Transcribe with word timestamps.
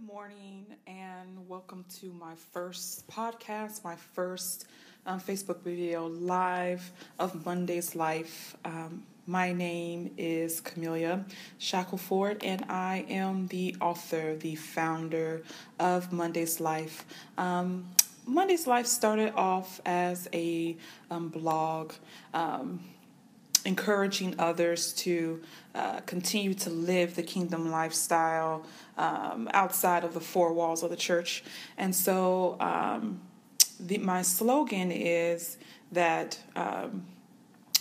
Good 0.00 0.14
morning 0.14 0.66
and 0.86 1.46
welcome 1.46 1.84
to 2.00 2.06
my 2.12 2.34
first 2.52 3.06
podcast, 3.06 3.84
my 3.84 3.96
first 3.96 4.64
um, 5.04 5.20
Facebook 5.20 5.60
video 5.60 6.06
live 6.06 6.90
of 7.18 7.44
Monday's 7.44 7.94
Life. 7.94 8.56
Um, 8.64 9.02
my 9.26 9.52
name 9.52 10.12
is 10.16 10.62
Camelia 10.62 11.26
Shackelford, 11.58 12.42
and 12.42 12.64
I 12.70 13.04
am 13.10 13.48
the 13.48 13.76
author, 13.82 14.36
the 14.36 14.54
founder 14.54 15.42
of 15.78 16.12
Monday's 16.12 16.60
Life. 16.60 17.04
Um, 17.36 17.90
Monday's 18.26 18.66
Life 18.66 18.86
started 18.86 19.34
off 19.34 19.82
as 19.84 20.28
a 20.32 20.78
um, 21.10 21.28
blog 21.28 21.92
um, 22.32 22.80
encouraging 23.64 24.34
others 24.38 24.92
to 24.94 25.40
uh, 25.74 26.00
continue 26.00 26.54
to 26.54 26.70
live 26.70 27.14
the 27.14 27.22
kingdom 27.22 27.70
lifestyle 27.70 28.64
um, 28.98 29.48
outside 29.52 30.04
of 30.04 30.14
the 30.14 30.20
four 30.20 30.52
walls 30.52 30.82
of 30.82 30.90
the 30.90 30.96
church. 30.96 31.44
And 31.78 31.94
so, 31.94 32.56
um, 32.60 33.20
the, 33.78 33.98
my 33.98 34.22
slogan 34.22 34.90
is 34.92 35.56
that. 35.92 36.38
Um, 36.56 37.06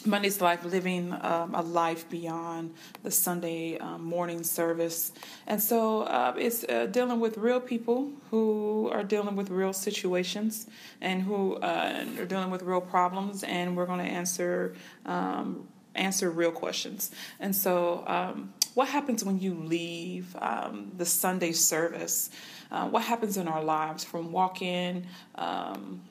Monday's 0.06 0.42
Life, 0.42 0.64
living 0.64 1.14
um, 1.22 1.54
a 1.56 1.62
life 1.62 2.10
beyond 2.10 2.74
the 3.04 3.12
Sunday 3.12 3.78
um, 3.78 4.04
morning 4.04 4.44
service. 4.44 5.12
And 5.48 5.62
so 5.62 6.04
uh, 6.04 6.34
it's 6.38 6.64
uh, 6.64 6.86
dealing 6.86 7.20
with 7.20 7.38
real 7.38 7.60
people 7.60 8.12
who 8.32 8.90
are 8.94 9.04
dealing 9.04 9.36
with 9.36 9.50
real 9.50 9.74
situations 9.74 10.68
and 11.02 11.24
who 11.24 11.56
uh, 11.56 12.06
are 12.18 12.26
dealing 12.26 12.50
with 12.50 12.62
real 12.62 12.82
problems. 12.82 13.44
And 13.44 13.76
we're 13.76 13.86
going 13.86 14.06
to 14.06 14.12
answer. 14.12 14.76
Um, 15.06 15.68
answer 15.96 16.30
real 16.30 16.52
questions. 16.52 17.12
And 17.40 17.54
so, 17.54 18.04
um, 18.08 18.54
what 18.76 18.88
happens 18.88 19.26
when 19.26 19.40
you 19.40 19.56
leave 19.56 20.36
um, 20.40 20.92
the 20.96 21.06
Sunday 21.06 21.52
service? 21.52 22.30
Uh, 22.72 22.88
what 22.88 23.04
happens 23.04 23.36
in 23.36 23.48
our 23.48 23.64
lives 23.64 24.04
from 24.04 24.32
walking 24.32 25.08
um, 25.36 26.02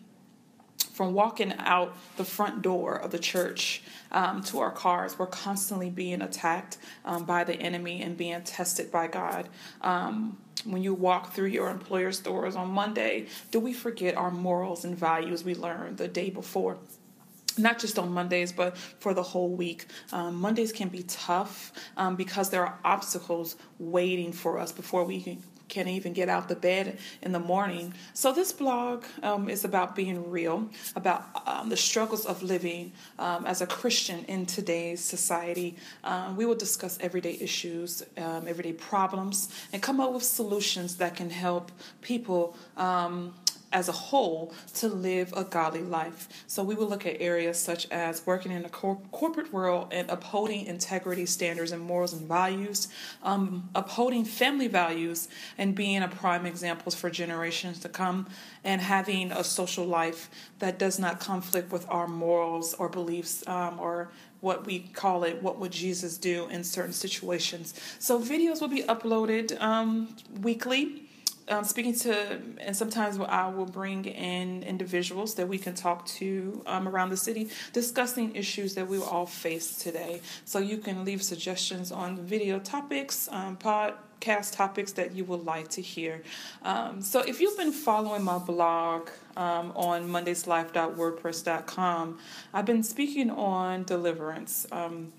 from 0.99 1.15
walking 1.15 1.55
out 1.61 1.97
the 2.17 2.25
front 2.25 2.61
door 2.61 2.97
of 2.97 3.13
the 3.13 3.21
church 3.21 3.83
um, 4.11 4.43
to 4.43 4.59
our 4.59 4.73
cars, 4.73 5.17
we're 5.17 5.27
constantly 5.27 5.91
being 5.91 6.21
attacked 6.21 6.77
um, 7.05 7.25
by 7.25 7.45
the 7.45 7.55
enemy 7.55 8.03
and 8.03 8.17
being 8.17 8.43
tested 8.43 8.91
by 8.91 9.07
God. 9.07 9.49
Um, 9.81 10.37
when 10.65 10.83
you 10.83 10.93
walk 10.93 11.35
through 11.35 11.51
your 11.51 11.71
employer's 11.71 12.19
doors 12.19 12.57
on 12.57 12.71
Monday, 12.71 13.27
do 13.53 13.61
we 13.61 13.73
forget 13.73 14.17
our 14.17 14.33
morals 14.33 14.85
and 14.85 14.99
values 14.99 15.45
we 15.45 15.55
learned 15.55 15.99
the 15.99 16.09
day 16.09 16.31
before? 16.31 16.79
not 17.57 17.81
just 17.81 17.99
on 17.99 18.13
Mondays, 18.13 18.53
but 18.53 18.77
for 18.77 19.15
the 19.15 19.23
whole 19.23 19.49
week. 19.49 19.87
Um, 20.13 20.37
Mondays 20.37 20.71
can 20.71 20.89
be 20.89 21.03
tough 21.03 21.73
um, 21.97 22.15
because 22.15 22.51
there 22.51 22.65
are 22.65 22.79
obstacles 22.85 23.57
waiting 23.81 24.33
for 24.33 24.61
us 24.61 24.71
before 24.71 25.03
we 25.03 25.19
can, 25.69 25.79
can 25.85 25.95
even 25.95 26.13
get 26.13 26.29
out 26.29 26.49
the 26.49 26.57
bed 26.57 26.99
in 27.23 27.33
the 27.33 27.39
morning. 27.39 27.95
So, 28.15 28.33
this 28.33 28.53
blog 28.53 29.05
um, 29.23 29.49
is 29.49 29.65
about 29.65 29.95
being 29.95 30.31
real, 30.31 30.69
about 30.97 31.25
um, 31.47 31.69
the 31.69 31.77
struggles 31.77 32.27
of 32.27 32.43
living 32.43 32.93
um, 33.19 33.47
as 33.47 33.61
a 33.61 33.67
Christian 33.67 34.25
in 34.27 34.47
today's 34.47 35.01
society. 35.01 35.77
Um, 36.05 36.37
we 36.37 36.47
will 36.47 36.55
discuss 36.55 36.99
everyday 37.01 37.39
issues, 37.41 38.03
um, 38.17 38.47
everyday 38.47 38.73
problems, 38.73 39.49
and 39.73 39.83
come 39.83 40.01
up 40.01 40.13
with 40.13 40.25
solutions 40.25 40.97
that 40.97 41.17
can 41.17 41.31
help 41.31 41.71
people 42.03 42.57
um, 42.77 43.35
as 43.73 43.89
a 43.89 43.93
whole 43.93 44.53
to 44.75 44.89
live 44.89 45.33
a 45.37 45.45
godly 45.45 45.83
life. 45.83 46.29
So 46.47 46.63
we 46.63 46.75
will 46.75 46.89
look 46.89 47.07
at 47.07 47.21
areas 47.21 47.59
such 47.59 47.89
as 47.91 48.27
working 48.27 48.53
in 48.53 48.63
the 48.63 48.69
cor- 48.69 49.01
corporate 49.13 49.53
world 49.53 49.89
and 49.91 50.09
upholding 50.11 50.67
integrity 50.67 51.27
standards 51.27 51.73
and 51.73 51.83
morals 51.83 52.13
and 52.13 52.27
values, 52.27 52.89
um, 53.23 53.69
upholding 53.75 54.25
family 54.25 54.69
values 54.69 55.29
and 55.59 55.75
being 55.75 56.03
a 56.03 56.09
prime 56.09 56.47
examples 56.47 56.95
for 56.95 57.11
generations 57.11 57.79
to 57.81 57.89
come, 57.89 58.27
and 58.65 58.81
having 58.81 59.33
a 59.33 59.45
social 59.45 59.85
life 59.85 60.31
that 60.59 60.79
does 60.79 60.99
not 60.99 61.21
conflict 61.21 61.71
with 61.71 61.87
our 61.91 62.09
morals 62.09 62.75
or 62.75 62.89
beliefs 62.89 63.47
um, 63.47 63.79
or 63.79 64.11
what 64.41 64.65
we 64.67 64.79
call 64.79 65.25
it, 65.25 65.43
what 65.43 65.59
would 65.59 65.73
Jesus 65.73 66.17
do 66.17 66.49
in 66.49 66.63
certain 66.63 66.93
situations. 66.93 67.75
So 67.99 68.21
videos 68.21 68.61
will 68.61 68.69
be 68.69 68.83
uploaded 68.85 69.61
um, 69.61 70.17
weekly 70.43 71.08
um, 71.49 71.65
speaking 71.65 71.95
to, 71.97 72.41
and 72.61 72.77
sometimes 72.77 73.19
I 73.19 73.49
will 73.49 73.67
bring 73.67 74.05
in 74.05 74.63
individuals 74.63 75.35
that 75.35 75.49
we 75.49 75.59
can 75.59 75.75
talk 75.75 76.07
to 76.07 76.63
um, 76.67 76.87
around 76.89 77.11
the 77.11 77.17
city 77.17 77.51
discussing 77.73 78.35
issues 78.35 78.75
that 78.75 78.89
we 78.89 78.99
all 78.99 79.27
face 79.27 79.79
today. 79.79 80.21
So 80.45 80.59
you 80.59 80.79
can 80.79 81.05
leave 81.05 81.23
suggestions 81.23 81.93
on 81.93 82.17
video 82.19 82.59
topics, 82.59 83.29
um, 83.33 83.57
podcast 83.57 84.57
topics 84.57 84.93
that 84.93 85.15
you 85.15 85.25
would 85.25 85.45
like 85.45 85.69
to 85.69 85.83
hear. 85.83 86.23
Um, 86.63 87.03
so 87.03 87.21
if 87.21 87.41
you've 87.41 87.57
been 87.57 87.73
following 87.73 88.25
my 88.25 88.39
blog 88.39 89.11
um, 89.37 89.73
on 89.77 90.09
mondayslife.wordpress.com, 90.09 92.19
I've 92.53 92.67
been 92.67 92.83
speaking 92.83 93.31
on 93.31 93.85
deliverance. 93.85 94.67
Um, 94.73 95.13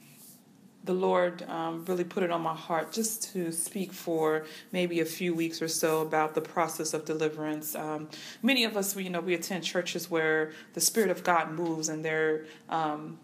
the 0.89 0.95
Lord 0.95 1.43
um, 1.47 1.85
really 1.85 2.03
put 2.03 2.23
it 2.23 2.31
on 2.31 2.41
my 2.41 2.55
heart 2.55 2.91
just 2.91 3.31
to 3.33 3.51
speak 3.51 3.93
for 3.93 4.47
maybe 4.71 5.01
a 5.01 5.05
few 5.05 5.35
weeks 5.35 5.61
or 5.61 5.67
so 5.67 6.01
about 6.01 6.33
the 6.33 6.41
process 6.41 6.95
of 6.95 7.05
deliverance. 7.05 7.75
Um, 7.75 8.09
many 8.41 8.63
of 8.63 8.75
us, 8.75 8.95
we, 8.95 9.03
you 9.03 9.11
know, 9.11 9.19
we 9.19 9.35
attend 9.35 9.63
churches 9.63 10.09
where 10.09 10.51
the 10.73 10.81
Spirit 10.81 11.11
of 11.11 11.23
God 11.23 11.51
moves 11.51 11.89
and 11.89 12.03
they're 12.03 12.45
um, 12.69 13.19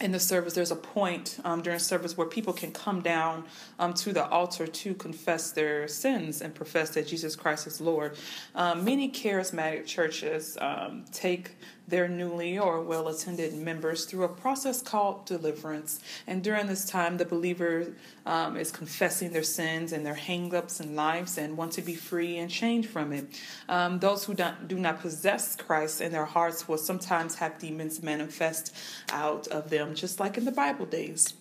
in 0.00 0.10
the 0.10 0.18
service, 0.18 0.54
there's 0.54 0.72
a 0.72 0.76
point 0.76 1.38
um, 1.44 1.62
during 1.62 1.78
service 1.78 2.16
where 2.16 2.26
people 2.26 2.52
can 2.52 2.72
come 2.72 3.00
down 3.00 3.44
um, 3.78 3.94
to 3.94 4.12
the 4.12 4.26
altar 4.28 4.66
to 4.66 4.94
confess 4.94 5.52
their 5.52 5.86
sins 5.88 6.40
and 6.40 6.52
profess 6.52 6.90
that 6.90 7.06
Jesus 7.06 7.36
Christ 7.36 7.66
is 7.66 7.80
Lord. 7.80 8.16
Um, 8.54 8.84
many 8.84 9.10
charismatic 9.10 9.86
churches 9.86 10.58
um, 10.60 11.04
take 11.12 11.56
their 11.88 12.06
newly 12.06 12.58
or 12.58 12.80
well 12.82 13.08
attended 13.08 13.54
members 13.54 14.04
through 14.04 14.24
a 14.24 14.28
process 14.28 14.82
called 14.82 15.24
deliverance. 15.24 16.00
And 16.26 16.42
during 16.42 16.66
this 16.66 16.84
time, 16.84 17.16
the 17.16 17.24
believer 17.24 17.94
um, 18.26 18.56
is 18.56 18.70
confessing 18.70 19.32
their 19.32 19.42
sins 19.42 19.92
and 19.92 20.04
their 20.04 20.14
hangups 20.14 20.80
and 20.80 20.94
lives 20.94 21.38
and 21.38 21.56
want 21.56 21.72
to 21.72 21.82
be 21.82 21.94
free 21.94 22.36
and 22.36 22.50
change 22.50 22.86
from 22.86 23.12
it. 23.12 23.40
Um, 23.68 23.98
those 23.98 24.24
who 24.24 24.34
do 24.34 24.78
not 24.78 25.00
possess 25.00 25.56
Christ 25.56 26.00
in 26.00 26.12
their 26.12 26.26
hearts 26.26 26.68
will 26.68 26.78
sometimes 26.78 27.36
have 27.36 27.58
demons 27.58 28.02
manifest 28.02 28.74
out 29.10 29.48
of 29.48 29.70
them, 29.70 29.94
just 29.94 30.20
like 30.20 30.36
in 30.36 30.44
the 30.44 30.52
Bible 30.52 30.86
days 30.86 31.34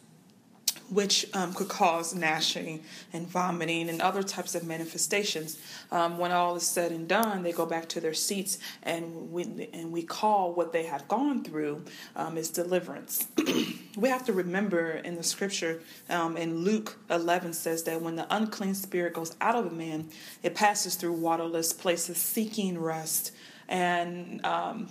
which 0.89 1.25
um, 1.33 1.53
could 1.53 1.67
cause 1.67 2.15
gnashing 2.15 2.83
and 3.13 3.27
vomiting 3.27 3.89
and 3.89 4.01
other 4.01 4.23
types 4.23 4.55
of 4.55 4.65
manifestations. 4.65 5.59
Um, 5.91 6.17
when 6.17 6.31
all 6.31 6.55
is 6.55 6.63
said 6.63 6.91
and 6.91 7.07
done, 7.07 7.43
they 7.43 7.51
go 7.51 7.65
back 7.65 7.89
to 7.89 7.99
their 7.99 8.13
seats, 8.13 8.57
and 8.83 9.31
we 9.31 9.69
and 9.73 9.91
we 9.91 10.03
call 10.03 10.53
what 10.53 10.73
they 10.73 10.83
have 10.83 11.07
gone 11.07 11.43
through 11.43 11.83
um, 12.15 12.37
is 12.37 12.49
deliverance. 12.49 13.27
we 13.97 14.09
have 14.09 14.25
to 14.25 14.33
remember 14.33 14.91
in 14.91 15.15
the 15.15 15.23
scripture 15.23 15.81
um, 16.09 16.37
in 16.37 16.59
Luke 16.59 16.97
11 17.09 17.53
says 17.53 17.83
that 17.83 18.01
when 18.01 18.15
the 18.15 18.27
unclean 18.35 18.75
spirit 18.75 19.13
goes 19.13 19.35
out 19.41 19.55
of 19.55 19.65
a 19.65 19.75
man, 19.75 20.09
it 20.43 20.55
passes 20.55 20.95
through 20.95 21.13
waterless 21.13 21.73
places 21.73 22.17
seeking 22.17 22.79
rest 22.79 23.33
and 23.67 24.45
um, 24.45 24.87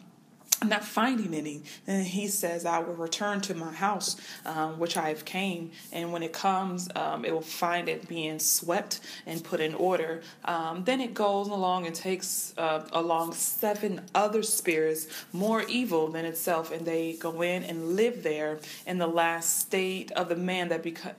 not 0.65 0.85
finding 0.85 1.35
any. 1.35 1.63
And 1.87 2.07
he 2.07 2.29
says 2.29 2.65
i 2.65 2.79
will 2.79 2.95
return 2.95 3.41
to 3.43 3.55
my 3.55 3.73
house 3.73 4.17
um, 4.45 4.79
which 4.79 4.97
i've 4.97 5.25
came. 5.25 5.71
And 5.93 6.13
when 6.13 6.23
it 6.23 6.33
comes 6.33 6.89
um, 6.97 7.25
it 7.25 7.33
will 7.33 7.41
find 7.41 7.89
it 7.89 8.09
being 8.09 8.39
swept 8.39 9.01
and 9.27 9.43
put 9.43 9.61
in 9.61 9.75
order. 9.75 10.23
Um, 10.45 10.85
then 10.85 11.01
it 11.01 11.15
goes 11.15 11.49
along 11.49 11.87
and 11.87 11.95
takes 11.95 12.55
uh, 12.57 12.87
along 12.93 13.35
seven 13.35 14.03
other 14.15 14.43
spirits 14.43 15.07
more 15.33 15.63
evil 15.63 16.09
than 16.09 16.25
itself 16.25 16.73
and 16.73 16.87
they 16.87 17.15
go 17.15 17.43
in 17.43 17.63
and 17.65 17.97
live 17.97 18.23
there 18.23 18.59
in 18.87 18.99
the 18.99 19.07
last 19.07 19.61
state 19.61 20.11
of 20.13 20.29
the 20.29 20.37
man 20.37 20.69
that 20.69 20.83
beca- 20.83 21.15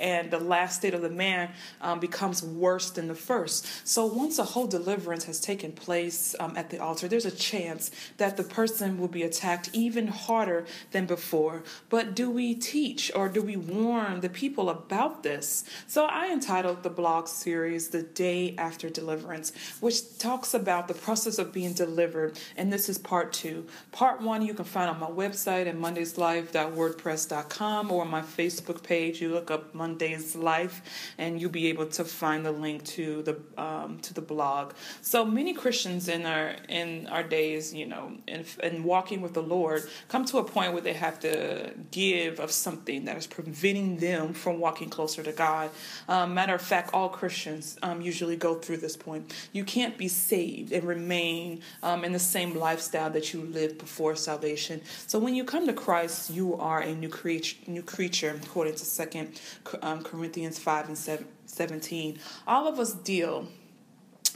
and 0.00 0.30
the 0.30 0.40
last 0.40 0.76
state 0.76 0.94
of 0.94 1.02
the 1.02 1.10
man 1.10 1.50
um, 1.80 2.00
becomes 2.00 2.42
worse 2.42 2.90
than 2.90 3.08
the 3.08 3.14
first. 3.14 3.86
So 3.86 4.06
once 4.06 4.38
a 4.38 4.44
whole 4.44 4.66
deliverance 4.66 5.24
has 5.24 5.40
taken 5.40 5.72
place 5.72 6.34
um, 6.40 6.56
at 6.56 6.70
the 6.70 6.78
altar 6.78 7.08
there's 7.08 7.26
a 7.26 7.30
chance 7.30 7.90
that 8.16 8.36
the 8.36 8.44
person 8.56 8.98
will 8.98 9.06
be 9.06 9.22
attacked 9.22 9.70
even 9.74 10.06
harder 10.06 10.64
than 10.92 11.04
before. 11.04 11.62
But 11.90 12.14
do 12.14 12.30
we 12.30 12.54
teach 12.54 13.12
or 13.14 13.28
do 13.28 13.42
we 13.42 13.54
warn 13.54 14.20
the 14.20 14.30
people 14.30 14.70
about 14.70 15.22
this? 15.22 15.64
So 15.86 16.06
I 16.06 16.32
entitled 16.32 16.82
the 16.82 16.88
blog 16.88 17.28
series 17.28 17.90
The 17.90 18.02
Day 18.02 18.54
After 18.56 18.88
Deliverance, 18.88 19.52
which 19.80 20.18
talks 20.18 20.54
about 20.54 20.88
the 20.88 20.94
process 20.94 21.38
of 21.38 21.52
being 21.52 21.74
delivered. 21.74 22.38
And 22.56 22.72
this 22.72 22.88
is 22.88 22.96
part 22.96 23.34
two. 23.34 23.66
Part 23.92 24.22
one 24.22 24.40
you 24.40 24.54
can 24.54 24.64
find 24.64 24.88
on 24.88 25.00
my 25.00 25.10
website 25.10 25.66
at 25.66 25.76
mondayslife.wordpress.com 25.76 27.92
or 27.92 28.06
my 28.06 28.22
Facebook 28.22 28.82
page. 28.82 29.20
You 29.20 29.34
look 29.34 29.50
up 29.50 29.74
Monday's 29.74 30.34
Life 30.34 30.80
and 31.18 31.38
you'll 31.38 31.50
be 31.50 31.66
able 31.66 31.88
to 31.88 32.06
find 32.06 32.46
the 32.46 32.52
link 32.52 32.84
to 32.96 33.22
the 33.22 33.36
um, 33.62 33.98
to 33.98 34.14
the 34.14 34.22
blog. 34.22 34.72
So 35.02 35.26
many 35.26 35.52
Christians 35.52 36.08
in 36.08 36.24
our 36.24 36.56
in 36.70 37.06
our 37.08 37.22
days, 37.22 37.74
you 37.74 37.84
know, 37.84 38.12
in 38.26 38.45
and 38.62 38.84
walking 38.84 39.20
with 39.20 39.34
the 39.34 39.42
Lord 39.42 39.84
come 40.08 40.24
to 40.26 40.38
a 40.38 40.44
point 40.44 40.72
where 40.72 40.82
they 40.82 40.92
have 40.92 41.20
to 41.20 41.72
give 41.90 42.40
of 42.40 42.50
something 42.50 43.04
that 43.04 43.16
is 43.16 43.26
preventing 43.26 43.98
them 43.98 44.32
from 44.34 44.58
walking 44.60 44.90
closer 44.90 45.22
to 45.22 45.32
God. 45.32 45.70
Um, 46.08 46.34
matter 46.34 46.54
of 46.54 46.62
fact, 46.62 46.90
all 46.92 47.08
Christians 47.08 47.78
um, 47.82 48.00
usually 48.00 48.36
go 48.36 48.54
through 48.54 48.78
this 48.78 48.96
point. 48.96 49.34
You 49.52 49.64
can't 49.64 49.96
be 49.98 50.08
saved 50.08 50.72
and 50.72 50.84
remain 50.84 51.62
um, 51.82 52.04
in 52.04 52.12
the 52.12 52.18
same 52.18 52.54
lifestyle 52.54 53.10
that 53.10 53.32
you 53.32 53.42
lived 53.42 53.78
before 53.78 54.16
salvation. 54.16 54.82
So 55.06 55.18
when 55.18 55.34
you 55.34 55.44
come 55.44 55.66
to 55.66 55.72
Christ, 55.72 56.30
you 56.30 56.56
are 56.56 56.80
a 56.80 56.94
new 56.94 57.08
creature, 57.08 57.56
new 57.66 57.82
creature 57.82 58.38
according 58.42 58.74
to 58.74 58.84
Second 58.84 59.40
um, 59.82 60.02
Corinthians 60.02 60.58
five 60.58 60.88
and 60.88 60.98
17. 61.46 62.18
All 62.46 62.66
of 62.66 62.78
us 62.78 62.92
deal 62.92 63.48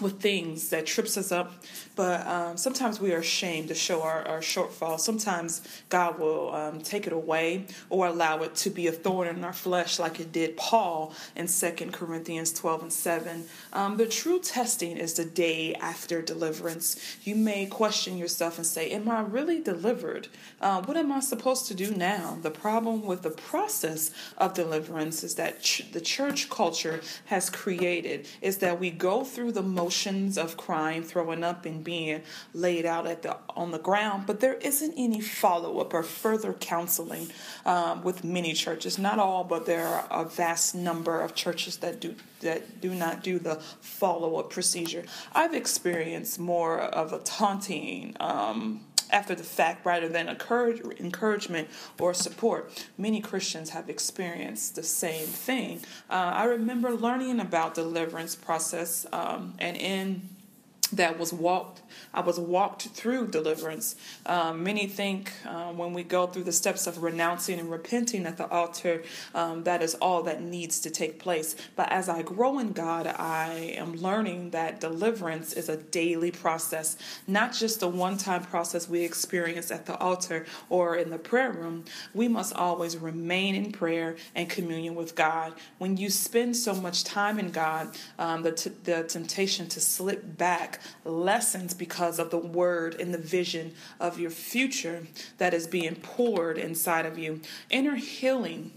with 0.01 0.21
things 0.21 0.69
that 0.71 0.87
trips 0.87 1.17
us 1.17 1.33
up 1.33 1.53
but 1.97 2.27
um, 2.27 2.57
sometimes 2.57 3.01
we 3.01 3.13
are 3.13 3.19
ashamed 3.19 3.69
to 3.69 3.75
show 3.75 4.03
our, 4.03 4.27
our 4.27 4.41
shortfall. 4.41 4.99
Sometimes 4.99 5.63
god 5.89 6.19
will 6.19 6.55
um, 6.55 6.81
take 6.81 7.07
it 7.07 7.13
away 7.13 7.67
or 7.89 8.07
allow 8.07 8.43
it 8.43 8.55
to 8.57 8.71
be 8.71 8.87
a 8.87 8.93
thorn 8.93 9.29
in 9.29 9.45
our 9.45 9.53
flesh 9.53 9.99
like 9.99 10.21
it 10.21 10.33
did 10.33 10.57
paul 10.57 11.15
in 11.37 11.47
2 11.47 11.71
corinthians 11.93 12.53
12 12.53 12.83
and 12.83 12.93
7 12.93 13.45
um, 13.73 13.97
the 13.97 14.07
true 14.07 14.39
testing 14.39 14.97
is 14.97 15.15
the 15.15 15.25
day 15.25 15.75
after 15.75 16.23
deliverance. 16.23 17.19
You 17.23 17.35
may 17.35 17.67
question 17.67 18.19
yourself 18.19 18.59
and 18.59 18.67
say 18.67 18.91
am 18.91 19.09
i 19.09 19.21
really 19.21 19.61
delivered? 19.61 20.29
Uh, 20.61 20.83
what 20.83 20.97
am 20.97 21.13
i 21.13 21.21
supposed 21.21 21.67
to 21.67 21.75
do 21.75 21.95
now? 21.95 22.39
The 22.43 22.51
problem 22.51 23.05
with 23.05 23.23
the 23.23 23.31
process 23.31 24.11
of 24.39 24.55
deliverance 24.55 25.23
is 25.23 25.35
that 25.37 25.63
ch- 25.63 25.91
the 25.93 26.01
church 26.01 26.51
culture 26.51 27.01
has 27.27 27.51
created 27.51 28.29
is 28.41 28.59
that 28.59 28.81
we 28.81 28.91
go 28.91 29.25
through 29.25 29.53
the 29.53 29.63
most 29.81 29.91
motions 30.01 30.39
of 30.39 30.57
crying, 30.57 31.03
throwing 31.03 31.43
up, 31.43 31.67
and 31.67 31.83
being 31.83 32.23
laid 32.55 32.87
out 32.87 33.07
at 33.07 33.23
the 33.23 33.37
on 33.57 33.73
the 33.73 33.79
ground, 33.79 34.25
but 34.27 34.39
there 34.39 34.55
isn't 34.55 34.95
any 34.97 35.21
follow 35.21 35.81
up 35.81 35.93
or 35.93 36.03
further 36.05 36.53
counseling 36.53 37.27
um, 37.67 38.03
with 38.05 38.23
many 38.23 38.53
churches. 38.53 38.99
Not 38.99 39.19
all, 39.19 39.43
but 39.43 39.67
there 39.67 39.87
are 39.87 40.07
a 40.11 40.25
vast 40.25 40.75
number 40.75 41.21
of 41.21 41.35
churches 41.35 41.79
that 41.79 42.01
do 42.01 42.15
that 42.41 42.81
do 42.81 42.95
not 42.95 43.25
do 43.25 43.39
the 43.39 43.57
follow 43.81 44.37
up 44.37 44.51
procedure. 44.51 45.05
I've 45.35 45.55
experienced 45.55 46.39
more 46.39 46.79
of 46.79 47.13
a 47.13 47.19
taunting. 47.19 48.17
Um, 48.21 48.81
after 49.13 49.35
the 49.35 49.43
fact 49.43 49.85
rather 49.85 50.09
than 50.09 50.29
encourage, 50.29 50.81
encouragement 50.99 51.69
or 51.99 52.15
support. 52.15 52.87
Many 52.97 53.21
Christians 53.21 53.71
have 53.71 53.89
experienced 53.89 54.77
the 54.77 54.83
same 54.83 55.27
thing. 55.27 55.81
Uh, 56.09 56.33
I 56.35 56.45
remember 56.45 56.91
learning 56.91 57.41
about 57.41 57.75
deliverance 57.75 58.35
process 58.35 59.07
um, 59.13 59.55
and 59.59 59.77
in 59.77 60.29
that 60.93 61.19
was 61.19 61.33
walked 61.33 61.83
I 62.13 62.21
was 62.21 62.39
walked 62.39 62.89
through 62.89 63.29
deliverance. 63.29 63.97
Um, 64.27 64.63
many 64.63 64.87
think 64.87 65.33
um, 65.47 65.79
when 65.79 65.93
we 65.93 66.03
go 66.03 66.27
through 66.27 66.45
the 66.45 66.53
steps 66.53 66.87
of 66.87 67.03
renouncing 67.03 67.59
and 67.59 67.71
repenting 67.71 68.27
at 68.27 68.37
the 68.37 68.49
altar, 68.49 69.03
um, 69.35 69.65
that 69.65 69.83
is 69.83 69.95
all 69.97 70.23
that 70.25 70.43
needs 70.43 70.81
to 70.81 70.91
take 70.91 71.19
place. 71.19 71.57
But 71.77 71.91
as 71.93 72.09
I 72.09 72.23
grow 72.23 72.59
in 72.59 72.73
God, 72.73 73.07
I 73.07 73.75
am 73.77 73.95
learning 73.95 74.51
that 74.51 74.81
deliverance 74.81 75.53
is 75.53 75.69
a 75.69 75.77
daily 75.77 76.31
process, 76.31 76.97
not 77.27 77.53
just 77.53 77.83
a 77.83 77.89
one 77.89 78.19
time 78.19 78.43
process 78.43 78.89
we 78.89 79.03
experience 79.05 79.71
at 79.71 79.87
the 79.87 79.97
altar 79.99 80.47
or 80.69 80.97
in 80.97 81.11
the 81.11 81.19
prayer 81.19 81.53
room. 81.53 81.85
We 82.15 82.29
must 82.29 82.55
always 82.55 82.97
remain 82.97 83.55
in 83.55 83.73
prayer 83.73 84.17
and 84.35 84.49
communion 84.49 84.95
with 84.95 85.15
God. 85.15 85.55
When 85.79 85.97
you 85.97 86.11
spend 86.11 86.57
so 86.57 86.75
much 86.75 87.05
time 87.05 87.39
in 87.39 87.51
God, 87.51 87.89
um, 88.19 88.43
the, 88.43 88.53
t- 88.53 88.73
the 88.85 89.05
temptation 89.05 89.69
to 89.69 89.81
slip 89.81 90.39
back 90.39 90.81
lessens 91.05 91.75
because 91.81 92.19
of 92.19 92.29
the 92.29 92.37
word 92.37 92.95
and 93.01 93.15
the 93.15 93.19
vision 93.19 93.73
of 93.99 94.21
your 94.21 94.31
future 94.31 95.07
that 95.39 95.55
is 95.55 95.67
being 95.67 95.95
poured 95.95 96.59
inside 96.59 97.07
of 97.07 97.19
you. 97.19 97.41
Inner 97.71 97.97
healing 97.97 98.71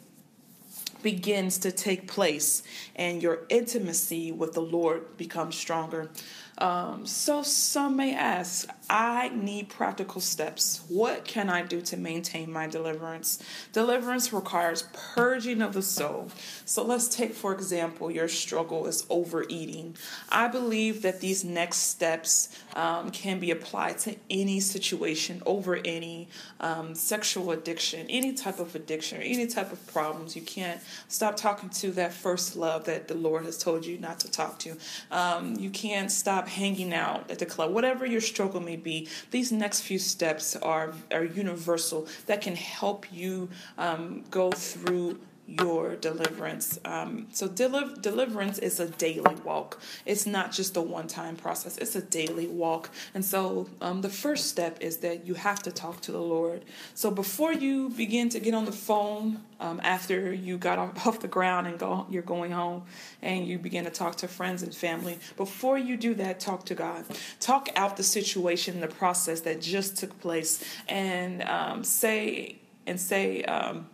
begins 1.01 1.57
to 1.57 1.69
take 1.69 2.07
place 2.07 2.63
and 2.95 3.21
your 3.21 3.39
intimacy 3.49 4.31
with 4.31 4.53
the 4.53 4.61
Lord 4.61 5.17
becomes 5.17 5.57
stronger. 5.57 6.09
Um, 6.57 7.05
so 7.05 7.41
some 7.41 7.95
may 7.95 8.13
ask, 8.13 8.67
I 8.89 9.29
need 9.29 9.69
practical 9.69 10.21
steps. 10.21 10.83
What 10.87 11.25
can 11.25 11.49
I 11.49 11.63
do 11.63 11.81
to 11.81 11.97
maintain 11.97 12.51
my 12.51 12.67
deliverance? 12.67 13.41
Deliverance 13.71 14.31
requires 14.31 14.83
purging 14.93 15.61
of 15.61 15.73
the 15.73 15.81
soul. 15.81 16.29
So 16.65 16.83
let's 16.83 17.07
take, 17.07 17.33
for 17.33 17.53
example, 17.53 18.11
your 18.11 18.27
struggle 18.27 18.85
is 18.85 19.05
overeating. 19.09 19.95
I 20.29 20.47
believe 20.47 21.01
that 21.01 21.21
these 21.21 21.43
next 21.43 21.77
steps 21.77 22.49
um, 22.75 23.09
can 23.09 23.39
be 23.39 23.51
applied 23.51 23.97
to 23.99 24.15
any 24.29 24.59
situation, 24.59 25.41
over 25.45 25.79
any 25.83 26.27
um, 26.59 26.93
sexual 26.93 27.51
addiction, 27.51 28.05
any 28.09 28.33
type 28.33 28.59
of 28.59 28.75
addiction, 28.75 29.19
or 29.19 29.21
any 29.21 29.47
type 29.47 29.71
of 29.71 29.85
problems. 29.87 30.35
You 30.35 30.41
can't 30.41 30.79
stop 31.07 31.35
talking 31.35 31.69
to 31.69 31.91
that 31.93 32.13
first 32.13 32.55
love 32.55 32.85
that 32.85 33.07
the 33.07 33.15
Lord 33.15 33.45
has 33.45 33.57
told 33.57 33.85
you 33.85 33.97
not 33.97 34.19
to 34.21 34.31
talk 34.31 34.59
to. 34.59 34.77
Um, 35.09 35.55
you 35.55 35.69
can't 35.69 36.11
stop 36.11 36.42
hanging 36.47 36.93
out 36.93 37.29
at 37.29 37.39
the 37.39 37.45
club, 37.45 37.71
whatever 37.71 38.05
your 38.05 38.21
struggle 38.21 38.59
may 38.59 38.75
be. 38.75 39.07
These 39.31 39.51
next 39.51 39.81
few 39.81 39.99
steps 39.99 40.55
are, 40.57 40.93
are 41.11 41.23
universal 41.23 42.07
that 42.25 42.41
can 42.41 42.55
help 42.55 43.05
you 43.11 43.49
um, 43.77 44.23
go 44.29 44.51
through 44.51 45.19
your 45.45 45.95
deliverance. 45.95 46.79
Um, 46.85 47.27
so 47.31 47.47
deli- 47.47 47.95
deliverance 47.99 48.59
is 48.59 48.79
a 48.79 48.87
daily 48.87 49.35
walk. 49.43 49.79
It's 50.05 50.25
not 50.25 50.51
just 50.51 50.77
a 50.77 50.81
one-time 50.81 51.35
process. 51.35 51.77
It's 51.77 51.95
a 51.95 52.01
daily 52.01 52.47
walk. 52.47 52.89
And 53.13 53.25
so 53.25 53.69
um, 53.81 54.01
the 54.01 54.09
first 54.09 54.47
step 54.47 54.77
is 54.79 54.97
that 54.97 55.27
you 55.27 55.33
have 55.33 55.61
to 55.63 55.71
talk 55.71 56.01
to 56.01 56.11
the 56.11 56.21
Lord. 56.21 56.63
So 56.95 57.11
before 57.11 57.51
you 57.51 57.89
begin 57.89 58.29
to 58.29 58.39
get 58.39 58.53
on 58.53 58.65
the 58.65 58.71
phone 58.71 59.41
um, 59.59 59.81
after 59.83 60.33
you 60.33 60.57
got 60.57 60.77
off 60.79 61.19
the 61.21 61.27
ground 61.27 61.67
and 61.67 61.77
go, 61.77 62.05
you're 62.09 62.21
going 62.21 62.51
home, 62.51 62.83
and 63.21 63.47
you 63.47 63.57
begin 63.57 63.85
to 63.85 63.91
talk 63.91 64.15
to 64.17 64.27
friends 64.27 64.63
and 64.63 64.73
family. 64.73 65.19
Before 65.37 65.77
you 65.77 65.97
do 65.97 66.13
that, 66.15 66.39
talk 66.39 66.65
to 66.65 66.75
God. 66.75 67.05
Talk 67.39 67.69
out 67.75 67.97
the 67.97 68.03
situation, 68.03 68.79
the 68.79 68.87
process 68.87 69.41
that 69.41 69.61
just 69.61 69.97
took 69.97 70.19
place, 70.19 70.63
and 70.87 71.43
um, 71.43 71.83
say 71.83 72.59
and 72.85 72.99
say 72.99 73.43
um, 73.43 73.87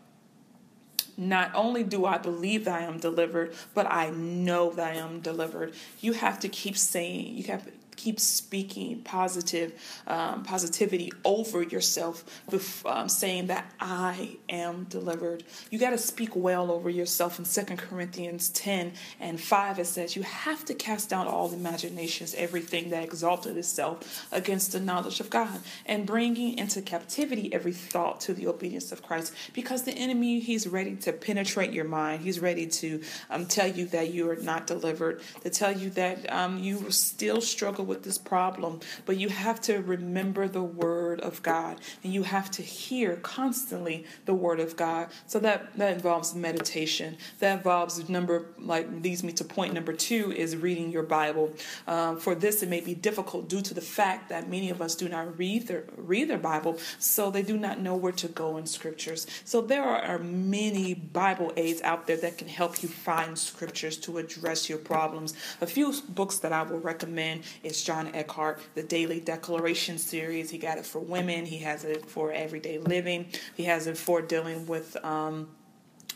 not 1.20 1.52
only 1.54 1.84
do 1.84 2.06
I 2.06 2.18
believe 2.18 2.66
that 2.66 2.82
I 2.82 2.86
am 2.86 2.98
delivered, 2.98 3.54
but 3.74 3.86
I 3.92 4.10
know 4.10 4.72
that 4.72 4.94
I 4.94 4.96
am 4.96 5.20
delivered. 5.20 5.74
You 6.00 6.14
have 6.14 6.40
to 6.40 6.50
keep 6.50 6.78
saying, 6.78 7.36
you 7.36 7.44
have 7.44 7.68
keep 8.00 8.20
speaking 8.20 9.02
positive 9.02 9.74
um, 10.08 10.44
positivity 10.44 11.12
over 11.26 11.62
yourself, 11.62 12.24
um, 12.86 13.10
saying 13.10 13.48
that 13.48 13.70
I 13.80 14.38
am 14.48 14.86
delivered. 14.86 15.44
You 15.70 15.80
got 15.80 15.90
to 15.90 15.98
speak 15.98 16.34
well 16.34 16.72
over 16.72 16.90
yourself. 16.90 17.40
In 17.40 17.46
Second 17.46 17.78
Corinthians 17.78 18.50
10 18.50 18.94
and 19.20 19.40
5, 19.40 19.80
it 19.80 19.86
says, 19.86 20.16
You 20.16 20.24
have 20.24 20.64
to 20.66 20.74
cast 20.74 21.10
down 21.10 21.28
all 21.28 21.52
imaginations, 21.52 22.34
everything 22.36 22.90
that 22.92 23.04
exalted 23.04 23.58
itself 23.58 24.26
against 24.32 24.72
the 24.72 24.80
knowledge 24.80 25.20
of 25.20 25.30
God, 25.30 25.60
and 25.86 26.06
bringing 26.06 26.58
into 26.58 26.82
captivity 26.82 27.54
every 27.54 27.74
thought 27.74 28.22
to 28.22 28.34
the 28.34 28.48
obedience 28.48 28.94
of 28.94 29.04
Christ. 29.04 29.34
Because 29.54 29.84
the 29.84 29.92
enemy, 29.92 30.40
he's 30.40 30.68
ready 30.68 30.96
to 30.98 31.12
penetrate 31.12 31.74
your 31.74 31.86
mind. 31.86 32.22
He's 32.22 32.40
ready 32.40 32.66
to 32.68 33.02
um, 33.30 33.46
tell 33.46 33.68
you 33.68 33.88
that 33.88 34.14
you 34.14 34.30
are 34.30 34.38
not 34.38 34.68
delivered, 34.68 35.22
to 35.42 35.50
tell 35.50 35.78
you 35.78 35.90
that 35.92 36.32
um, 36.32 36.60
you 36.60 36.90
still 36.92 37.42
struggle 37.42 37.89
with 37.90 38.04
this 38.04 38.18
problem, 38.18 38.80
but 39.06 39.18
you 39.18 39.28
have 39.28 39.60
to 39.62 39.80
remember 39.80 40.48
the 40.48 40.64
word 40.64 41.20
of 41.20 41.44
God 41.44 41.82
and 42.04 42.14
you 42.14 42.24
have 42.24 42.50
to 42.52 42.62
hear 42.62 43.18
constantly 43.18 44.06
the 44.26 44.34
word 44.34 44.60
of 44.60 44.78
God. 44.78 45.10
So 45.28 45.40
that 45.40 45.76
that 45.78 45.94
involves 45.94 46.34
meditation. 46.34 47.18
That 47.40 47.58
involves 47.58 48.08
number 48.08 48.46
like 48.58 48.88
leads 49.04 49.24
me 49.24 49.34
to 49.34 49.44
point 49.44 49.74
number 49.74 49.94
two 49.94 50.32
is 50.32 50.56
reading 50.56 50.92
your 50.92 51.04
Bible. 51.04 51.52
Um, 51.88 52.18
for 52.18 52.36
this, 52.36 52.64
it 52.64 52.70
may 52.70 52.82
be 52.82 52.96
difficult 52.96 53.50
due 53.50 53.62
to 53.62 53.74
the 53.74 53.82
fact 53.82 54.30
that 54.30 54.50
many 54.50 54.70
of 54.70 54.82
us 54.82 54.96
do 54.96 55.10
not 55.10 55.38
read 55.38 55.68
their 55.68 55.84
read 55.98 56.30
their 56.30 56.38
Bible, 56.38 56.78
so 57.00 57.32
they 57.32 57.44
do 57.44 57.58
not 57.58 57.80
know 57.80 57.96
where 57.96 58.14
to 58.14 58.28
go 58.28 58.58
in 58.58 58.66
scriptures. 58.66 59.28
So 59.44 59.62
there 59.62 59.84
are 59.84 60.20
many 60.20 60.94
Bible 60.94 61.52
aids 61.58 61.82
out 61.82 62.06
there 62.08 62.18
that 62.18 62.38
can 62.38 62.48
help 62.48 62.84
you 62.84 62.90
find 62.90 63.38
scriptures 63.38 63.98
to 63.98 64.20
address 64.20 64.70
your 64.70 64.78
problems. 64.78 65.34
A 65.62 65.68
few 65.68 65.94
books 66.10 66.38
that 66.40 66.54
I 66.54 66.62
will 66.64 66.80
recommend 66.80 67.44
is 67.64 67.79
John 67.84 68.14
Eckhardt, 68.14 68.60
the 68.76 68.84
Daily 68.84 69.20
Declaration 69.20 69.98
series. 69.98 70.50
He 70.50 70.58
got 70.58 70.78
it 70.78 70.86
for 70.86 71.00
women, 71.00 71.46
he 71.46 71.60
has 71.60 71.84
it 71.84 72.06
for 72.06 72.32
everyday 72.32 72.78
living, 72.78 73.28
he 73.56 73.64
has 73.66 73.88
it 73.88 73.98
for 73.98 74.22
dealing 74.22 74.66
with. 74.66 74.96
Um, 75.04 75.50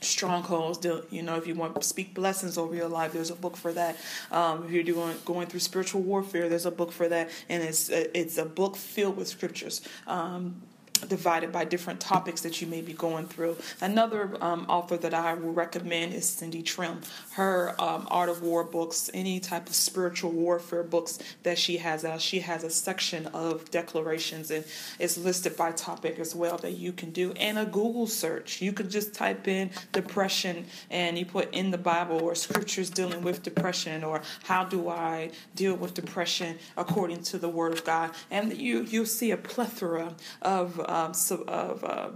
strongholds. 0.01 0.85
You 1.11 1.21
know 1.21 1.35
if 1.35 1.47
you 1.47 1.55
want 1.55 1.75
to 1.75 1.87
speak 1.87 2.13
blessings 2.13 2.57
over 2.57 2.75
your 2.75 2.89
life 2.89 3.13
there's 3.13 3.29
a 3.29 3.35
book 3.35 3.55
for 3.55 3.71
that. 3.73 3.95
Um, 4.31 4.65
if 4.65 4.71
you're 4.71 4.83
doing 4.83 5.15
going 5.25 5.47
through 5.47 5.61
spiritual 5.61 6.01
warfare 6.01 6.49
there's 6.49 6.65
a 6.65 6.71
book 6.71 6.91
for 6.91 7.07
that. 7.07 7.29
And 7.49 7.63
it's 7.63 7.89
it's 7.89 8.37
a 8.37 8.45
book 8.45 8.75
filled 8.75 9.17
with 9.17 9.27
scriptures. 9.27 9.81
Um, 10.05 10.61
divided 11.07 11.51
by 11.51 11.65
different 11.65 11.99
topics 11.99 12.41
that 12.41 12.61
you 12.61 12.67
may 12.67 12.81
be 12.81 12.93
going 12.93 13.25
through. 13.25 13.57
Another 13.81 14.37
um, 14.41 14.65
author 14.69 14.97
that 14.97 15.13
I 15.13 15.33
will 15.33 15.51
recommend 15.51 16.13
is 16.13 16.27
Cindy 16.27 16.63
Trimm. 16.63 17.03
Her 17.31 17.75
um, 17.79 18.07
Art 18.09 18.29
of 18.29 18.41
War 18.41 18.63
books, 18.63 19.09
any 19.13 19.39
type 19.39 19.67
of 19.67 19.75
spiritual 19.75 20.31
warfare 20.31 20.83
books 20.83 21.19
that 21.43 21.57
she 21.57 21.77
has 21.77 22.05
out, 22.05 22.21
she 22.21 22.39
has 22.39 22.63
a 22.63 22.69
section 22.69 23.27
of 23.27 23.69
declarations 23.71 24.51
and 24.51 24.65
it's 24.99 25.17
listed 25.17 25.57
by 25.57 25.71
topic 25.71 26.19
as 26.19 26.35
well 26.35 26.57
that 26.57 26.73
you 26.73 26.91
can 26.91 27.11
do. 27.11 27.31
And 27.33 27.57
a 27.57 27.65
Google 27.65 28.07
search. 28.07 28.61
You 28.61 28.73
could 28.73 28.89
just 28.89 29.13
type 29.13 29.47
in 29.47 29.71
depression 29.91 30.65
and 30.89 31.17
you 31.17 31.25
put 31.25 31.53
in 31.53 31.71
the 31.71 31.77
Bible 31.77 32.21
or 32.21 32.35
scriptures 32.35 32.89
dealing 32.89 33.23
with 33.23 33.43
depression 33.43 34.03
or 34.03 34.21
how 34.43 34.63
do 34.63 34.89
I 34.89 35.31
deal 35.55 35.75
with 35.75 35.93
depression 35.93 36.57
according 36.77 37.23
to 37.23 37.37
the 37.37 37.49
Word 37.49 37.73
of 37.73 37.83
God. 37.83 38.11
And 38.31 38.55
you, 38.55 38.81
you'll 38.81 39.05
see 39.05 39.31
a 39.31 39.37
plethora 39.37 40.13
of 40.41 40.79
um, 40.93 41.13
so, 41.13 41.43
of 41.47 41.83
uh, 41.83 42.09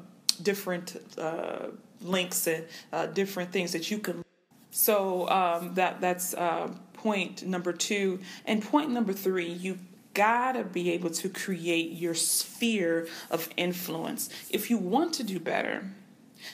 different 0.44 0.96
uh, 1.18 1.68
links 2.02 2.46
and 2.48 2.66
uh, 2.94 3.08
different 3.08 3.52
things 3.52 3.72
that 3.72 3.90
you 3.90 3.98
can. 3.98 4.24
So 4.70 5.28
um, 5.30 5.74
that 5.74 6.00
that's 6.00 6.36
uh, 6.36 6.72
point 6.94 7.44
number 7.46 7.74
two, 7.74 8.20
and 8.46 8.62
point 8.62 8.92
number 8.92 9.14
three, 9.14 9.52
you 9.52 9.80
gotta 10.14 10.64
be 10.64 10.92
able 10.92 11.10
to 11.10 11.30
create 11.30 11.92
your 11.94 12.14
sphere 12.14 13.08
of 13.32 13.50
influence. 13.58 14.30
If 14.52 14.70
you 14.70 14.78
want 14.78 15.14
to 15.14 15.24
do 15.24 15.40
better, 15.40 15.90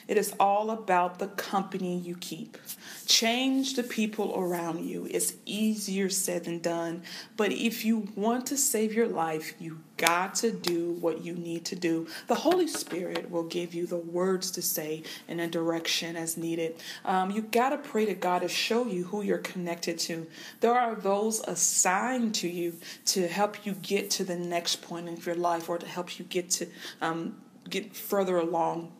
it 0.08 0.16
is 0.16 0.34
all 0.38 0.70
about 0.70 1.18
the 1.18 1.28
company 1.28 1.98
you 1.98 2.16
keep. 2.16 2.58
Change 3.06 3.74
the 3.74 3.82
people 3.82 4.34
around 4.36 4.84
you. 4.84 5.06
It's 5.10 5.34
easier 5.44 6.08
said 6.08 6.44
than 6.44 6.60
done. 6.60 7.02
But 7.36 7.52
if 7.52 7.84
you 7.84 8.08
want 8.14 8.46
to 8.46 8.56
save 8.56 8.92
your 8.92 9.08
life, 9.08 9.54
you 9.58 9.80
got 9.96 10.34
to 10.36 10.50
do 10.50 10.92
what 11.00 11.24
you 11.24 11.34
need 11.34 11.64
to 11.66 11.76
do. 11.76 12.06
The 12.26 12.34
Holy 12.34 12.66
Spirit 12.66 13.30
will 13.30 13.44
give 13.44 13.74
you 13.74 13.86
the 13.86 13.96
words 13.96 14.50
to 14.52 14.62
say 14.62 15.02
in 15.28 15.40
a 15.40 15.48
direction 15.48 16.16
as 16.16 16.36
needed. 16.36 16.76
Um, 17.04 17.30
you 17.30 17.42
got 17.42 17.70
to 17.70 17.78
pray 17.78 18.06
to 18.06 18.14
God 18.14 18.40
to 18.40 18.48
show 18.48 18.86
you 18.86 19.04
who 19.04 19.22
you're 19.22 19.38
connected 19.38 19.98
to. 20.00 20.26
There 20.60 20.74
are 20.74 20.94
those 20.94 21.40
assigned 21.40 22.34
to 22.36 22.48
you 22.48 22.74
to 23.06 23.28
help 23.28 23.64
you 23.64 23.74
get 23.74 24.10
to 24.12 24.24
the 24.24 24.36
next 24.36 24.82
point 24.82 25.08
in 25.08 25.16
your 25.16 25.34
life 25.34 25.68
or 25.68 25.78
to 25.78 25.86
help 25.86 26.18
you 26.18 26.24
get 26.24 26.50
to 26.50 26.66
um, 27.00 27.36
get 27.68 27.94
further 27.96 28.38
along 28.38 28.92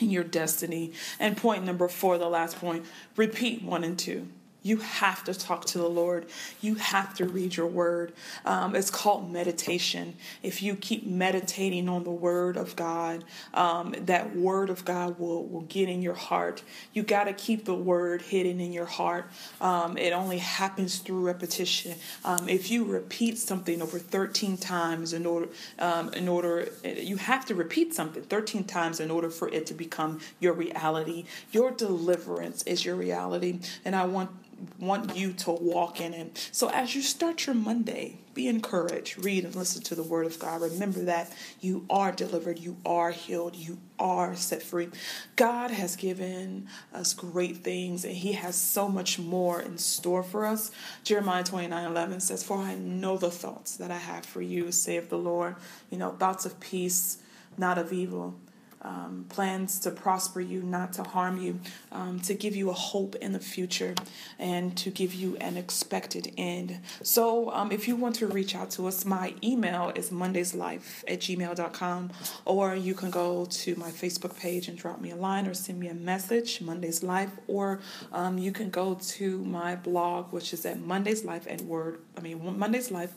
in 0.00 0.10
your 0.10 0.24
destiny. 0.24 0.92
And 1.18 1.36
point 1.36 1.64
number 1.64 1.88
four, 1.88 2.18
the 2.18 2.28
last 2.28 2.58
point, 2.58 2.86
repeat 3.16 3.62
one 3.62 3.84
and 3.84 3.98
two. 3.98 4.28
You 4.62 4.76
have 4.78 5.24
to 5.24 5.34
talk 5.34 5.64
to 5.66 5.78
the 5.78 5.88
Lord. 5.88 6.26
You 6.60 6.76
have 6.76 7.14
to 7.14 7.24
read 7.24 7.56
your 7.56 7.66
word. 7.66 8.12
Um, 8.44 8.76
it's 8.76 8.90
called 8.90 9.30
meditation. 9.32 10.14
If 10.42 10.62
you 10.62 10.76
keep 10.76 11.04
meditating 11.06 11.88
on 11.88 12.04
the 12.04 12.10
word 12.10 12.56
of 12.56 12.76
God, 12.76 13.24
um, 13.54 13.94
that 13.98 14.36
word 14.36 14.70
of 14.70 14.84
God 14.84 15.18
will, 15.18 15.44
will 15.46 15.62
get 15.62 15.88
in 15.88 16.00
your 16.00 16.14
heart. 16.14 16.62
You 16.92 17.02
got 17.02 17.24
to 17.24 17.32
keep 17.32 17.64
the 17.64 17.74
word 17.74 18.22
hidden 18.22 18.60
in 18.60 18.72
your 18.72 18.86
heart. 18.86 19.28
Um, 19.60 19.96
it 19.98 20.12
only 20.12 20.38
happens 20.38 20.98
through 20.98 21.26
repetition. 21.26 21.96
Um, 22.24 22.48
if 22.48 22.70
you 22.70 22.84
repeat 22.84 23.38
something 23.38 23.82
over 23.82 23.98
13 23.98 24.56
times 24.58 25.12
in 25.12 25.26
order, 25.26 25.48
um, 25.80 26.12
in 26.14 26.28
order, 26.28 26.68
you 26.84 27.16
have 27.16 27.44
to 27.46 27.54
repeat 27.54 27.94
something 27.94 28.22
13 28.22 28.64
times 28.64 29.00
in 29.00 29.10
order 29.10 29.30
for 29.30 29.48
it 29.48 29.66
to 29.66 29.74
become 29.74 30.20
your 30.38 30.52
reality. 30.52 31.24
Your 31.50 31.72
deliverance 31.72 32.62
is 32.62 32.84
your 32.84 32.94
reality. 32.94 33.58
And 33.84 33.96
I 33.96 34.04
want 34.04 34.30
want 34.78 35.16
you 35.16 35.32
to 35.32 35.50
walk 35.50 36.00
in 36.00 36.14
it. 36.14 36.48
So 36.52 36.68
as 36.70 36.94
you 36.94 37.02
start 37.02 37.46
your 37.46 37.54
Monday, 37.54 38.18
be 38.34 38.48
encouraged, 38.48 39.22
read 39.22 39.44
and 39.44 39.54
listen 39.54 39.82
to 39.82 39.94
the 39.94 40.02
word 40.02 40.26
of 40.26 40.38
God. 40.38 40.62
Remember 40.62 41.00
that 41.00 41.30
you 41.60 41.84
are 41.90 42.12
delivered, 42.12 42.58
you 42.58 42.76
are 42.86 43.10
healed, 43.10 43.54
you 43.54 43.78
are 43.98 44.34
set 44.34 44.62
free. 44.62 44.88
God 45.36 45.70
has 45.70 45.96
given 45.96 46.68
us 46.92 47.12
great 47.12 47.58
things 47.58 48.04
and 48.04 48.14
he 48.14 48.32
has 48.32 48.56
so 48.56 48.88
much 48.88 49.18
more 49.18 49.60
in 49.60 49.78
store 49.78 50.22
for 50.22 50.46
us. 50.46 50.70
Jeremiah 51.04 51.44
29 51.44 51.84
11 51.84 52.20
says, 52.20 52.42
For 52.42 52.58
I 52.58 52.74
know 52.74 53.16
the 53.18 53.30
thoughts 53.30 53.76
that 53.76 53.90
I 53.90 53.98
have 53.98 54.24
for 54.24 54.42
you, 54.42 54.72
saith 54.72 55.10
the 55.10 55.18
Lord. 55.18 55.56
You 55.90 55.98
know, 55.98 56.12
thoughts 56.12 56.46
of 56.46 56.58
peace, 56.60 57.18
not 57.58 57.78
of 57.78 57.92
evil 57.92 58.34
um, 58.82 59.26
plans 59.28 59.78
to 59.80 59.90
prosper 59.90 60.40
you, 60.40 60.62
not 60.62 60.92
to 60.94 61.02
harm 61.02 61.38
you, 61.38 61.60
um, 61.90 62.20
to 62.20 62.34
give 62.34 62.54
you 62.54 62.70
a 62.70 62.74
hope 62.74 63.14
in 63.16 63.32
the 63.32 63.38
future, 63.38 63.94
and 64.38 64.76
to 64.78 64.90
give 64.90 65.14
you 65.14 65.36
an 65.36 65.56
expected 65.56 66.32
end. 66.36 66.78
So, 67.02 67.50
um, 67.52 67.72
if 67.72 67.88
you 67.88 67.96
want 67.96 68.16
to 68.16 68.26
reach 68.26 68.54
out 68.54 68.70
to 68.72 68.86
us, 68.86 69.04
my 69.04 69.34
email 69.42 69.92
is 69.94 70.10
mondayslife 70.10 71.04
at 71.08 71.20
gmail.com, 71.20 72.10
or 72.44 72.74
you 72.74 72.94
can 72.94 73.10
go 73.10 73.46
to 73.46 73.74
my 73.76 73.90
Facebook 73.90 74.36
page 74.38 74.68
and 74.68 74.76
drop 74.76 75.00
me 75.00 75.10
a 75.10 75.16
line 75.16 75.46
or 75.46 75.54
send 75.54 75.78
me 75.78 75.88
a 75.88 75.94
message, 75.94 76.60
Mondays 76.60 77.02
Life, 77.02 77.30
or 77.46 77.80
um, 78.12 78.38
you 78.38 78.52
can 78.52 78.70
go 78.70 78.94
to 78.94 79.38
my 79.44 79.76
blog, 79.76 80.32
which 80.32 80.52
is 80.52 80.66
at 80.66 80.80
Mondays 80.80 81.24
Life 81.24 81.46
and 81.48 81.60
Word, 81.62 82.00
I 82.16 82.20
mean, 82.20 82.58
Mondays 82.58 82.90
Life 82.90 83.12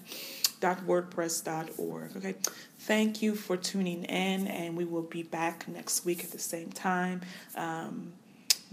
www.wordpress.org. 0.61 2.17
Okay. 2.17 2.35
Thank 2.85 3.23
you 3.23 3.33
for 3.33 3.57
tuning 3.57 4.03
in, 4.03 4.45
and 4.45 4.77
we 4.77 4.85
will 4.85 5.01
be 5.01 5.23
back 5.23 5.67
next 5.67 6.05
week 6.05 6.23
at 6.23 6.29
the 6.29 6.37
same 6.37 6.69
time 6.69 7.21
um, 7.55 8.13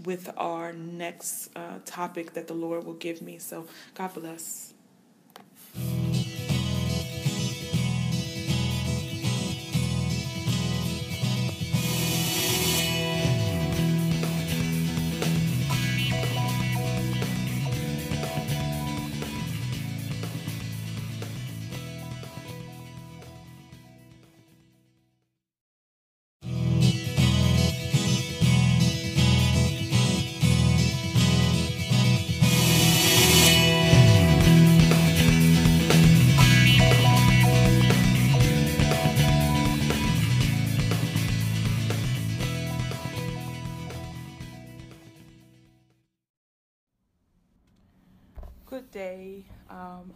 with 0.05 0.29
our 0.37 0.71
next 0.71 1.49
uh, 1.55 1.79
topic 1.83 2.33
that 2.33 2.47
the 2.47 2.53
Lord 2.53 2.85
will 2.85 2.93
give 2.93 3.23
me. 3.23 3.39
So, 3.39 3.65
God 3.95 4.13
bless. 4.13 4.75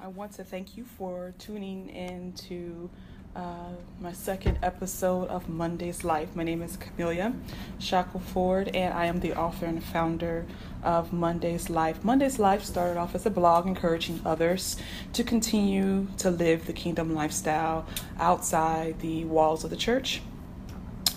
I 0.08 0.10
want 0.10 0.32
to 0.36 0.46
thank 0.46 0.78
you 0.78 0.86
for 0.86 1.34
tuning 1.38 1.90
in 1.90 2.32
to 2.48 2.90
uh, 3.36 3.72
my 4.00 4.14
second 4.14 4.58
episode 4.64 5.28
of 5.28 5.50
Monday's 5.50 6.06
Life. 6.06 6.34
My 6.34 6.44
name 6.44 6.62
is 6.62 6.78
Camelia 6.78 7.34
Shackelford, 7.78 8.70
and 8.70 8.94
I 8.94 9.08
am 9.08 9.20
the 9.20 9.38
author 9.38 9.66
and 9.66 9.84
founder 9.84 10.46
of 10.82 11.12
Monday's 11.12 11.70
Life. 11.70 12.06
Monday's 12.06 12.40
Life 12.40 12.64
started 12.64 12.98
off 12.98 13.16
as 13.16 13.26
a 13.26 13.30
blog 13.30 13.68
encouraging 13.68 14.22
others 14.26 14.78
to 15.12 15.26
continue 15.26 16.08
to 16.20 16.32
live 16.32 16.68
the 16.68 16.74
kingdom 16.74 17.14
lifestyle 17.14 17.86
outside 18.18 19.02
the 19.02 19.26
walls 19.26 19.66
of 19.66 19.72
the 19.72 19.76
church. 19.76 20.22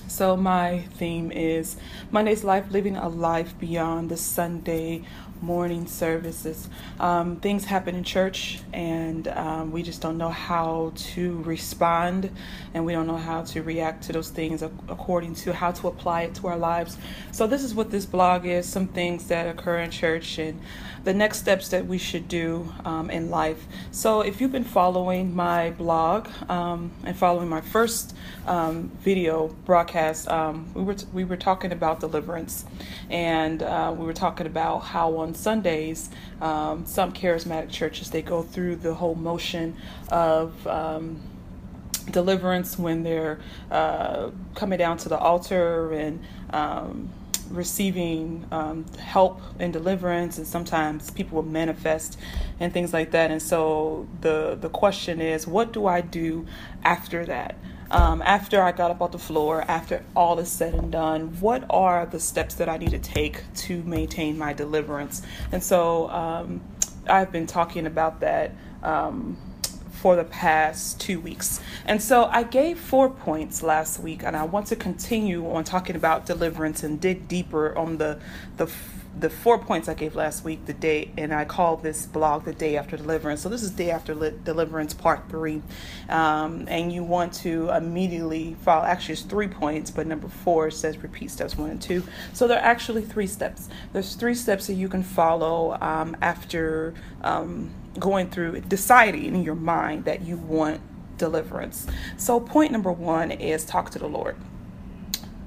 So, 0.09 0.37
my 0.37 0.80
theme 0.97 1.30
is 1.30 1.76
Monday's 2.11 2.42
Life 2.42 2.73
living 2.73 2.97
a 2.97 3.09
life 3.09 3.56
beyond 3.61 4.09
the 4.09 4.16
Sunday 4.16 5.04
morning 5.42 5.87
services. 5.87 6.68
Um, 6.99 7.37
things 7.37 7.64
happen 7.64 7.94
in 7.94 8.04
church, 8.04 8.61
and 8.73 9.26
um, 9.28 9.73
we 9.73 9.82
just 9.82 10.00
don't 10.00 10.18
know 10.18 10.28
how 10.28 10.92
to 10.94 11.42
respond, 11.42 12.30
and 12.75 12.85
we 12.85 12.92
don't 12.92 13.06
know 13.06 13.16
how 13.16 13.42
to 13.42 13.62
react 13.62 14.04
to 14.04 14.12
those 14.12 14.30
things 14.30 14.62
according 14.62 15.35
to 15.37 15.52
how 15.52 15.73
to 15.73 15.88
apply 15.88 16.23
it 16.23 16.35
to 16.37 16.47
our 16.47 16.59
lives. 16.59 16.99
So, 17.32 17.47
this 17.47 17.62
is 17.62 17.75
what 17.75 17.90
this 17.90 18.06
blog 18.06 18.47
is 18.47 18.66
some 18.66 18.88
things 18.88 19.28
that 19.28 19.47
occur 19.47 19.78
in 19.78 19.90
church 19.90 20.38
and 20.38 20.61
the 21.04 21.14
next 21.14 21.38
steps 21.38 21.68
that 21.68 21.87
we 21.87 21.97
should 21.97 22.28
do 22.28 22.73
um, 22.85 23.11
in 23.11 23.30
life. 23.30 23.66
So, 23.90 24.20
if 24.20 24.40
you've 24.40 24.52
been 24.52 24.64
following 24.64 25.35
my 25.35 25.70
blog 25.70 26.28
um, 26.49 26.90
and 27.04 27.16
following 27.16 27.49
my 27.49 27.62
first 27.62 28.14
um, 28.47 28.90
video 29.00 29.49
broadcast, 29.64 30.28
um, 30.28 30.70
we 30.75 30.82
were 30.82 30.94
t- 30.94 31.06
we 31.12 31.25
were 31.25 31.37
talking 31.37 31.73
about 31.73 32.00
deliverance, 32.00 32.64
and 33.09 33.62
uh, 33.62 33.94
we 33.97 34.04
were 34.04 34.12
talking 34.12 34.47
about 34.47 34.80
how 34.80 35.16
on 35.16 35.29
Sundays 35.34 36.10
um, 36.40 36.87
some 36.87 37.12
charismatic 37.12 37.70
churches 37.70 38.10
they 38.10 38.22
go 38.22 38.42
through 38.42 38.76
the 38.76 38.94
whole 38.94 39.14
motion 39.14 39.76
of 40.10 40.66
um, 40.66 41.20
deliverance 42.10 42.78
when 42.78 43.02
they're 43.02 43.40
uh, 43.70 44.30
coming 44.54 44.78
down 44.78 44.96
to 44.99 45.08
the 45.08 45.18
altar 45.18 45.92
and 45.92 46.25
um, 46.50 47.10
receiving 47.50 48.46
um, 48.52 48.87
help 48.99 49.40
and 49.58 49.72
deliverance, 49.72 50.38
and 50.38 50.46
sometimes 50.46 51.10
people 51.10 51.42
will 51.42 51.50
manifest 51.50 52.18
and 52.60 52.72
things 52.72 52.92
like 52.92 53.10
that. 53.10 53.30
And 53.30 53.42
so 53.42 54.06
the 54.20 54.56
the 54.60 54.68
question 54.68 55.20
is, 55.20 55.46
what 55.46 55.72
do 55.72 55.87
I 55.87 56.00
do 56.00 56.46
after 56.84 57.25
that? 57.26 57.56
Um, 57.90 58.23
after 58.23 58.62
I 58.62 58.73
got 58.73 58.90
up 58.90 59.02
off 59.02 59.12
the 59.12 59.18
floor, 59.18 59.64
after 59.66 60.04
all 60.14 60.38
is 60.38 60.50
said 60.50 60.75
and 60.75 60.92
done, 60.92 61.40
what 61.40 61.64
are 61.70 62.06
the 62.06 62.20
steps 62.20 62.54
that 62.56 62.68
I 62.68 62.76
need 62.76 62.90
to 62.90 62.99
take 62.99 63.42
to 63.54 63.82
maintain 63.82 64.38
my 64.38 64.52
deliverance? 64.52 65.23
And 65.50 65.62
so 65.62 66.09
um, 66.11 66.61
I've 67.09 67.32
been 67.32 67.47
talking 67.47 67.87
about 67.87 68.20
that. 68.20 68.52
Um, 68.82 69.37
for 70.00 70.16
the 70.16 70.25
past 70.25 70.99
two 70.99 71.21
weeks. 71.21 71.61
And 71.85 72.02
so 72.02 72.25
I 72.25 72.42
gave 72.42 72.78
four 72.78 73.11
points 73.11 73.62
last 73.62 74.00
week, 74.00 74.23
and 74.23 74.35
I 74.35 74.45
want 74.45 74.66
to 74.69 74.76
continue 74.76 75.50
on 75.50 75.64
talking 75.64 75.95
about 75.95 76.25
deliverance 76.25 76.83
and 76.83 77.00
dig 77.00 77.28
deeper 77.28 77.76
on 77.76 77.99
the 77.99 78.19
the 78.57 78.71
the 79.19 79.28
four 79.28 79.59
points 79.59 79.88
I 79.88 79.95
gave 79.95 80.14
last 80.14 80.45
week, 80.45 80.66
the 80.66 80.73
day, 80.73 81.11
and 81.16 81.35
I 81.35 81.45
call 81.45 81.76
this 81.76 82.07
blog 82.07 82.45
the 82.45 82.52
day 82.52 82.76
after 82.76 82.97
deliverance. 82.97 83.42
So 83.42 83.49
this 83.49 83.62
is 83.62 83.73
day 83.73 83.90
after 83.90 84.14
deliverance, 84.14 84.95
part 84.95 85.28
three, 85.28 85.62
um, 86.09 86.66
and 86.69 86.92
you 86.92 87.02
want 87.02 87.33
to 87.35 87.71
immediately 87.71 88.57
follow. 88.62 88.85
Actually, 88.85 89.14
it's 89.14 89.23
three 89.23 89.49
points, 89.49 89.90
but 89.90 90.07
number 90.07 90.28
four 90.28 90.71
says 90.71 90.97
repeat 90.99 91.30
steps 91.30 91.59
one 91.59 91.71
and 91.71 91.83
two. 91.83 92.04
So 92.33 92.47
there 92.47 92.59
are 92.59 92.64
actually 92.64 93.02
three 93.02 93.26
steps. 93.26 93.69
There's 93.92 94.14
three 94.14 94.35
steps 94.35 94.69
that 94.69 94.75
you 94.75 94.88
can 94.88 95.02
follow 95.02 95.76
um, 95.80 96.16
after 96.23 96.95
um, 97.23 97.71
going 97.99 98.30
through 98.30 98.61
deciding 98.62 99.35
in 99.35 99.42
your 99.42 99.54
mind 99.54 100.04
that 100.04 100.23
you 100.23 100.37
want 100.37 100.80
deliverance. 101.18 101.87
So 102.16 102.40
point 102.40 102.73
number 102.73 102.92
one 102.92 103.30
is 103.30 103.64
talk 103.64 103.90
to 103.90 103.99
the 103.99 104.09
Lord. 104.09 104.37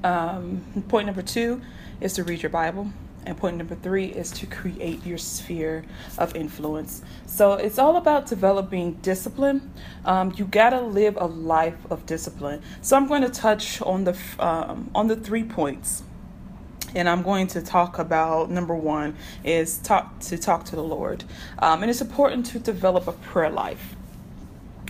Um, 0.04 0.84
point 0.90 1.06
number 1.06 1.22
two 1.22 1.62
is 2.02 2.14
to 2.14 2.24
read 2.24 2.44
your 2.44 2.50
Bible. 2.50 2.92
And 3.26 3.38
point 3.38 3.56
number 3.56 3.76
three 3.76 4.08
is 4.08 4.32
to 4.32 4.46
create 4.46 5.06
your 5.06 5.18
sphere 5.18 5.86
of 6.18 6.36
influence. 6.36 7.02
So 7.26 7.54
it's 7.54 7.80
all 7.80 7.96
about 7.96 8.28
developing 8.28 8.96
discipline. 8.96 9.72
Um, 10.04 10.34
you 10.36 10.46
gotta 10.46 10.82
live 10.82 11.18
a 11.18 11.26
life 11.26 11.78
of 11.90 12.06
discipline. 12.06 12.62
So 12.82 12.98
I'm 12.98 13.08
going 13.08 13.22
to 13.22 13.30
touch 13.30 13.82
on 13.82 14.04
the 14.04 14.18
um, 14.40 14.92
on 14.94 15.08
the 15.08 15.16
three 15.16 15.44
points, 15.44 16.04
and 16.96 17.10
I'm 17.10 17.24
going 17.24 17.48
to 17.48 17.62
talk 17.62 18.00
about 18.00 18.50
number 18.50 18.76
one 18.76 19.16
is 19.44 19.78
talk 19.80 20.20
to 20.22 20.38
talk 20.38 20.66
to 20.66 20.76
the 20.76 20.84
Lord, 20.84 21.24
um, 21.60 21.82
and 21.82 21.90
it's 21.90 22.02
important 22.02 22.46
to 22.48 22.60
develop 22.60 23.08
a 23.08 23.14
prayer 23.14 23.50
life 23.50 23.96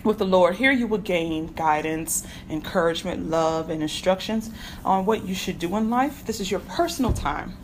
with 0.04 0.18
the 0.18 0.26
Lord. 0.26 0.56
Here 0.56 0.72
you 0.72 0.88
will 0.88 0.98
gain 0.98 1.48
guidance, 1.48 2.26
encouragement, 2.50 3.30
love, 3.30 3.70
and 3.70 3.82
instructions 3.82 4.50
on 4.84 5.06
what 5.06 5.26
you 5.26 5.34
should 5.34 5.60
do 5.60 5.76
in 5.78 5.90
life. 5.90 6.26
This 6.26 6.40
is 6.40 6.52
your 6.52 6.60
personal 6.60 7.14
time 7.14 7.58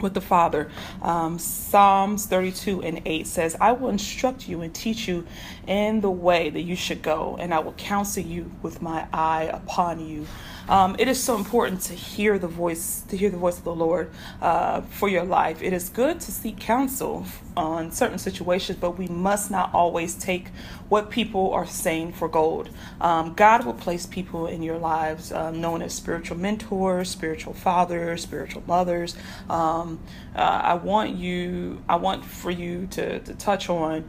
with 0.00 0.14
the 0.14 0.20
Father. 0.20 0.70
Um, 1.02 1.38
Psalms 1.38 2.26
32 2.26 2.82
and 2.82 3.02
8 3.04 3.26
says, 3.26 3.56
I 3.60 3.72
will 3.72 3.90
instruct 3.90 4.48
you 4.48 4.62
and 4.62 4.74
teach 4.74 5.08
you 5.08 5.26
in 5.66 6.00
the 6.00 6.10
way 6.10 6.50
that 6.50 6.62
you 6.62 6.76
should 6.76 7.02
go, 7.02 7.36
and 7.38 7.52
I 7.52 7.58
will 7.60 7.72
counsel 7.72 8.22
you 8.22 8.50
with 8.62 8.82
my 8.82 9.06
eye 9.12 9.44
upon 9.44 10.06
you. 10.06 10.26
Um, 10.70 10.96
it 11.00 11.08
is 11.08 11.22
so 11.22 11.36
important 11.36 11.82
to 11.82 11.94
hear 11.94 12.38
the 12.38 12.48
voice, 12.48 13.02
to 13.08 13.16
hear 13.16 13.28
the 13.28 13.36
voice 13.36 13.58
of 13.58 13.64
the 13.64 13.74
Lord 13.74 14.12
uh, 14.40 14.82
for 14.82 15.08
your 15.08 15.24
life. 15.24 15.62
It 15.62 15.72
is 15.72 15.88
good 15.88 16.20
to 16.20 16.32
seek 16.32 16.60
counsel 16.60 17.26
on 17.56 17.90
certain 17.90 18.18
situations, 18.18 18.78
but 18.80 18.96
we 18.96 19.08
must 19.08 19.50
not 19.50 19.74
always 19.74 20.14
take 20.14 20.48
what 20.88 21.10
people 21.10 21.52
are 21.52 21.66
saying 21.66 22.12
for 22.12 22.28
gold. 22.28 22.70
Um, 23.00 23.34
God 23.34 23.66
will 23.66 23.74
place 23.74 24.06
people 24.06 24.46
in 24.46 24.62
your 24.62 24.78
lives 24.78 25.32
uh, 25.32 25.50
known 25.50 25.82
as 25.82 25.92
spiritual 25.92 26.38
mentors, 26.38 27.10
spiritual 27.10 27.54
fathers, 27.54 28.22
spiritual 28.22 28.62
mothers. 28.68 29.16
Um, 29.50 29.98
uh, 30.36 30.38
I 30.40 30.74
want 30.74 31.16
you, 31.16 31.82
I 31.88 31.96
want 31.96 32.24
for 32.24 32.52
you 32.52 32.86
to, 32.92 33.18
to 33.20 33.34
touch 33.34 33.68
on. 33.68 34.04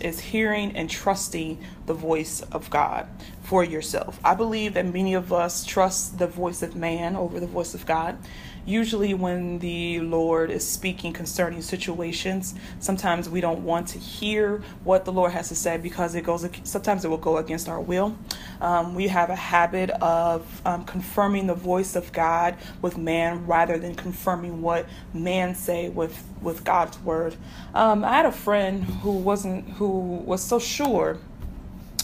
Is 0.00 0.20
hearing 0.20 0.76
and 0.76 0.90
trusting 0.90 1.58
the 1.86 1.94
voice 1.94 2.42
of 2.52 2.68
God 2.70 3.06
for 3.42 3.62
yourself. 3.62 4.18
I 4.24 4.34
believe 4.34 4.74
that 4.74 4.86
many 4.86 5.14
of 5.14 5.32
us 5.32 5.64
trust 5.64 6.18
the 6.18 6.26
voice 6.26 6.62
of 6.62 6.76
man 6.76 7.16
over 7.16 7.38
the 7.40 7.46
voice 7.46 7.74
of 7.74 7.86
God 7.86 8.18
usually 8.66 9.14
when 9.14 9.58
the 9.58 10.00
Lord 10.00 10.50
is 10.50 10.66
speaking 10.66 11.12
concerning 11.12 11.62
situations, 11.62 12.54
sometimes 12.78 13.28
we 13.28 13.40
don't 13.40 13.64
want 13.64 13.88
to 13.88 13.98
hear 13.98 14.62
what 14.84 15.04
the 15.04 15.12
Lord 15.12 15.32
has 15.32 15.48
to 15.48 15.54
say 15.54 15.76
because 15.76 16.14
it 16.14 16.22
goes 16.22 16.48
sometimes 16.64 17.04
it 17.04 17.08
will 17.08 17.18
go 17.18 17.36
against 17.36 17.68
our 17.68 17.80
will. 17.80 18.16
Um, 18.60 18.94
we 18.94 19.08
have 19.08 19.30
a 19.30 19.36
habit 19.36 19.90
of 19.90 20.62
um, 20.64 20.84
confirming 20.84 21.46
the 21.46 21.54
voice 21.54 21.96
of 21.96 22.12
God 22.12 22.56
with 22.80 22.96
man 22.96 23.46
rather 23.46 23.78
than 23.78 23.94
confirming 23.94 24.62
what 24.62 24.86
man 25.12 25.54
say 25.54 25.88
with 25.88 26.24
with 26.40 26.64
God's 26.64 26.98
word. 27.00 27.36
Um, 27.74 28.04
I 28.04 28.12
had 28.12 28.26
a 28.26 28.32
friend 28.32 28.84
who 28.84 29.12
wasn't 29.12 29.68
who 29.70 29.88
was 29.88 30.42
so 30.42 30.58
sure 30.58 31.18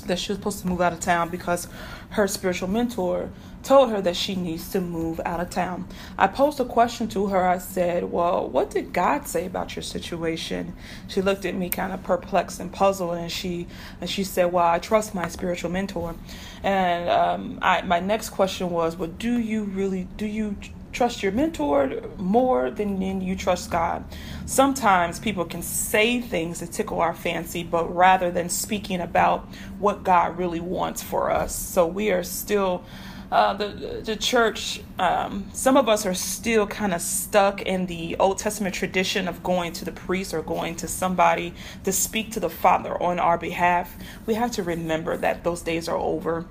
that 0.07 0.19
she 0.19 0.33
was 0.33 0.39
supposed 0.39 0.61
to 0.61 0.67
move 0.67 0.81
out 0.81 0.93
of 0.93 1.01
town 1.01 1.29
because 1.29 1.69
her 2.11 2.27
spiritual 2.27 2.69
mentor 2.69 3.31
told 3.63 3.91
her 3.91 4.01
that 4.01 4.17
she 4.17 4.35
needs 4.35 4.71
to 4.73 4.81
move 4.81 5.21
out 5.25 5.41
of 5.41 5.51
town. 5.51 5.87
I 6.17 6.27
posed 6.27 6.61
a 6.61 6.65
question 6.65 7.09
to 7.09 7.29
her. 7.29 7.47
I 7.47 7.59
said, 7.59 8.05
Well, 8.05 8.49
what 8.49 8.71
did 8.71 8.93
God 8.93 9.27
say 9.27 9.47
about 9.47 9.77
your 9.77 9.83
situation? 9.83 10.75
She 11.09 11.21
looked 11.21 11.45
at 11.45 11.55
me 11.55 11.69
kind 11.69 11.93
of 11.93 12.03
perplexed 12.03 12.61
and 12.61 12.73
puzzled 12.73 13.17
and 13.17 13.31
she 13.31 13.67
and 14.01 14.09
she 14.09 14.25
said, 14.25 14.53
Well, 14.53 14.67
I 14.67 14.79
trust 14.79 15.15
my 15.15 15.29
spiritual 15.29 15.71
mentor. 15.71 16.15
And 16.63 17.09
um, 17.09 17.59
I, 17.63 17.83
my 17.83 18.01
next 18.01 18.31
question 18.31 18.71
was, 18.71 18.97
Well, 18.97 19.11
do 19.11 19.39
you 19.39 19.65
really 19.65 20.09
do 20.17 20.27
you 20.27 20.57
trust 20.93 21.23
your 21.23 21.31
mentor 21.31 22.03
more 22.19 22.71
than 22.71 23.21
you 23.21 23.37
trust 23.37 23.71
God? 23.71 24.05
Sometimes 24.47 25.21
people 25.21 25.45
can 25.45 25.63
say 25.63 26.21
things 26.21 26.61
that 26.61 26.73
tickle 26.73 27.01
our 27.01 27.15
fancy, 27.15 27.63
but 27.63 27.95
rather 27.95 28.31
than 28.31 28.49
speaking 28.49 29.01
about 29.01 29.47
what 29.79 30.03
God 30.03 30.39
really 30.39 30.61
wants 30.61 31.03
for 31.03 31.31
us. 31.31 31.55
So 31.55 31.87
we 31.87 32.11
are 32.11 32.25
still 32.25 32.85
uh, 33.31 33.55
the 33.55 34.03
the 34.05 34.17
church, 34.17 34.81
um, 34.99 35.49
some 35.53 35.77
of 35.77 35.89
us 35.89 36.05
are 36.05 36.15
still 36.15 36.67
kind 36.67 36.93
of 36.93 37.01
stuck 37.01 37.63
in 37.63 37.87
the 37.87 38.17
Old 38.19 38.39
Testament 38.39 38.75
tradition 38.75 39.29
of 39.29 39.43
going 39.45 39.73
to 39.75 39.85
the 39.85 39.93
priest 39.93 40.35
or 40.35 40.43
going 40.43 40.75
to 40.77 40.89
somebody 40.89 41.55
to 41.85 41.93
speak 41.93 42.33
to 42.33 42.41
the 42.41 42.51
Father 42.51 43.01
on 43.01 43.21
our 43.21 43.39
behalf. 43.39 43.95
We 44.27 44.35
have 44.35 44.51
to 44.53 44.65
remember 44.65 45.17
that 45.17 45.45
those 45.45 45.63
days 45.63 45.89
are 45.89 45.97
over. 45.97 46.45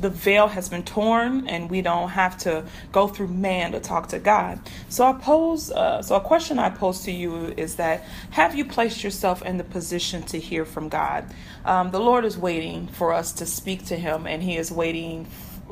The 0.00 0.10
veil 0.10 0.48
has 0.48 0.68
been 0.68 0.82
torn, 0.82 1.46
and 1.46 1.70
we 1.70 1.82
don't 1.82 2.08
have 2.08 2.36
to 2.38 2.64
go 2.90 3.06
through 3.06 3.28
man 3.28 3.70
to 3.72 3.80
talk 3.80 4.08
to 4.08 4.18
God. 4.18 4.58
So 4.88 5.06
I 5.06 5.12
pose, 5.12 5.70
uh, 5.70 6.02
so 6.02 6.16
a 6.16 6.20
question 6.20 6.58
I 6.58 6.68
pose 6.68 7.04
to 7.04 7.12
you 7.12 7.54
is 7.56 7.76
that: 7.76 8.04
Have 8.30 8.56
you 8.56 8.64
placed 8.64 9.04
yourself 9.04 9.42
in 9.42 9.56
the 9.56 9.64
position 9.64 10.24
to 10.24 10.40
hear 10.40 10.64
from 10.64 10.88
God? 10.88 11.32
Um, 11.64 11.92
the 11.92 12.00
Lord 12.00 12.24
is 12.24 12.36
waiting 12.36 12.88
for 12.88 13.12
us 13.12 13.32
to 13.34 13.46
speak 13.46 13.86
to 13.86 13.96
Him, 13.96 14.26
and 14.26 14.42
He 14.42 14.56
is 14.56 14.72
waiting 14.72 15.28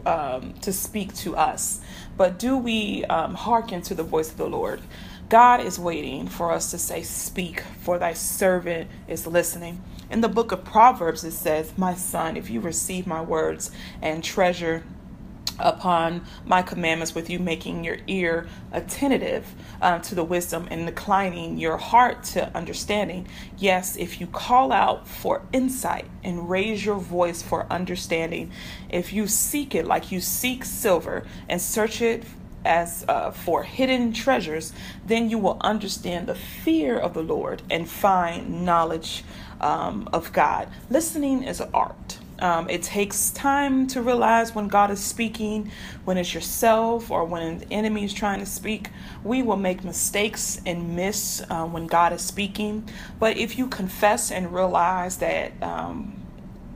um, 0.07 0.55
to 0.63 0.73
speak 0.73 1.15
to 1.17 1.37
us. 1.37 1.81
But 2.17 2.39
do 2.39 2.57
we 2.57 3.05
um, 3.07 3.35
hearken 3.35 3.83
to 3.83 3.95
the 3.95 4.03
voice 4.03 4.31
of 4.31 4.37
the 4.37 4.47
Lord? 4.49 4.81
God 5.29 5.61
is 5.61 5.79
waiting 5.79 6.29
for 6.29 6.53
us 6.53 6.71
to 6.73 6.79
say, 6.79 7.03
Speak, 7.03 7.63
for 7.81 7.99
thy 7.99 8.13
servant 8.13 8.91
is 9.09 9.27
listening. 9.27 9.83
In 10.11 10.21
the 10.21 10.29
book 10.29 10.53
of 10.53 10.63
Proverbs, 10.63 11.25
it 11.25 11.33
says, 11.33 11.73
My 11.79 11.95
son, 11.95 12.37
if 12.37 12.51
you 12.51 12.61
receive 12.61 13.07
my 13.07 13.23
words 13.23 13.71
and 14.03 14.23
treasure 14.23 14.83
upon 15.63 16.25
my 16.45 16.63
commandments 16.63 17.15
with 17.15 17.31
you 17.31 17.39
making 17.39 17.85
your 17.85 17.99
ear 18.07 18.47
attentive 18.73 19.55
uh, 19.81 19.99
to 20.01 20.15
the 20.15 20.25
wisdom 20.25 20.69
and 20.71 20.89
inclining 20.89 21.59
your 21.59 21.77
heart 21.77 22.23
to 22.25 22.55
understanding. 22.57 23.27
Yes 23.57 23.97
if 23.97 24.21
you 24.21 24.27
call 24.27 24.73
out 24.73 25.07
for 25.07 25.43
insight 25.53 26.07
and 26.25 26.51
raise 26.51 26.85
your 26.85 26.99
voice 26.99 27.43
for 27.43 27.67
understanding 27.71 28.51
if 28.91 29.13
you 29.13 29.27
seek 29.27 29.75
it 29.75 29.87
like 29.87 30.11
you 30.13 30.21
seek 30.21 30.65
silver 30.65 31.25
and 31.49 31.61
search 31.61 32.03
it 32.03 32.25
as 32.65 33.05
uh, 33.09 33.31
for 33.31 33.65
hidden 33.65 34.13
treasures 34.13 34.73
then 35.05 35.29
you 35.29 35.39
will 35.39 35.59
understand 35.63 36.27
the 36.27 36.35
fear 36.35 36.97
of 36.97 37.13
the 37.15 37.23
lord 37.23 37.63
and 37.71 37.89
find 37.89 38.65
knowledge 38.65 39.25
um, 39.61 40.09
of 40.13 40.33
god. 40.33 40.69
Listening 40.91 41.43
is 41.45 41.61
an 41.61 41.71
art 41.73 42.19
um, 42.43 42.69
it 42.69 42.83
takes 42.83 43.31
time 43.31 43.87
to 43.89 44.03
realize 44.03 44.53
when 44.53 44.67
God 44.67 44.91
is 44.91 44.99
speaking, 44.99 45.71
when 46.05 46.19
it's 46.19 46.35
yourself 46.35 47.09
or 47.09 47.25
when 47.25 47.59
the 47.59 47.73
enemy 47.73 48.05
is 48.05 48.13
trying 48.13 48.41
to 48.41 48.47
speak. 48.47 48.91
We 49.23 49.43
will 49.43 49.57
make 49.57 49.85
mistakes 49.85 50.61
and 50.67 50.97
miss 50.97 51.41
uh, 51.49 51.65
when 51.67 51.87
God 51.87 52.13
is 52.13 52.21
speaking. 52.23 52.89
But 53.21 53.37
if 53.37 53.57
you 53.57 53.69
confess 53.69 54.33
and 54.33 54.53
realize 54.53 55.19
that 55.19 55.53
um, 55.63 56.22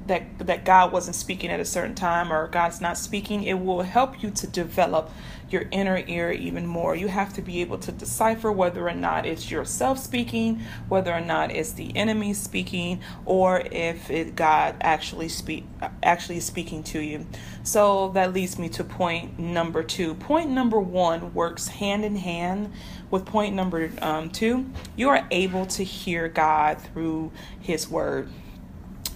that 0.07 0.39
that 0.47 0.65
God 0.65 0.93
wasn't 0.93 1.17
speaking 1.17 1.51
at 1.51 1.61
a 1.61 1.65
certain 1.65 1.95
time 1.95 2.33
or 2.33 2.49
God's 2.49 2.81
not 2.81 2.99
speaking, 2.99 3.45
it 3.45 3.55
will 3.55 3.83
help 3.83 4.23
you 4.23 4.31
to 4.31 4.47
develop 4.47 5.11
your 5.49 5.67
inner 5.71 6.03
ear 6.07 6.33
even 6.33 6.67
more. 6.67 6.97
You 6.97 7.09
have 7.09 7.33
to 7.35 7.43
be 7.43 7.61
able 7.61 7.79
to 7.79 7.93
decipher 7.93 8.51
whether 8.51 8.89
or 8.89 8.95
not 8.95 9.27
it's 9.27 9.51
yourself 9.51 9.99
speaking, 9.99 10.61
whether 10.89 11.13
or 11.13 11.21
not 11.21 11.53
it's 11.53 11.73
the 11.73 11.97
enemy 11.97 12.35
speaking, 12.35 13.01
or 13.25 13.61
if 13.71 14.11
it 14.11 14.35
God 14.35 14.77
actually 14.81 15.29
speak 15.29 15.65
actually 16.03 16.41
speaking 16.41 16.83
to 16.85 17.01
you. 17.01 17.27
So 17.63 18.11
that 18.11 18.33
leads 18.33 18.59
me 18.59 18.69
to 18.71 18.85
point 18.85 19.39
number 19.39 19.83
two. 19.83 20.15
Point 20.15 20.51
number 20.51 20.81
one 20.81 21.33
works 21.35 21.69
hand 21.69 22.05
in 22.05 22.17
hand 22.17 22.73
with 23.11 23.25
point 23.25 23.55
number 23.55 23.91
um, 24.03 24.31
two. 24.31 24.67
You 24.97 25.09
are 25.11 25.27
able 25.31 25.67
to 25.67 25.85
hear 25.85 26.29
God 26.29 26.81
through 26.81 27.31
His 27.61 27.89
Word 27.89 28.29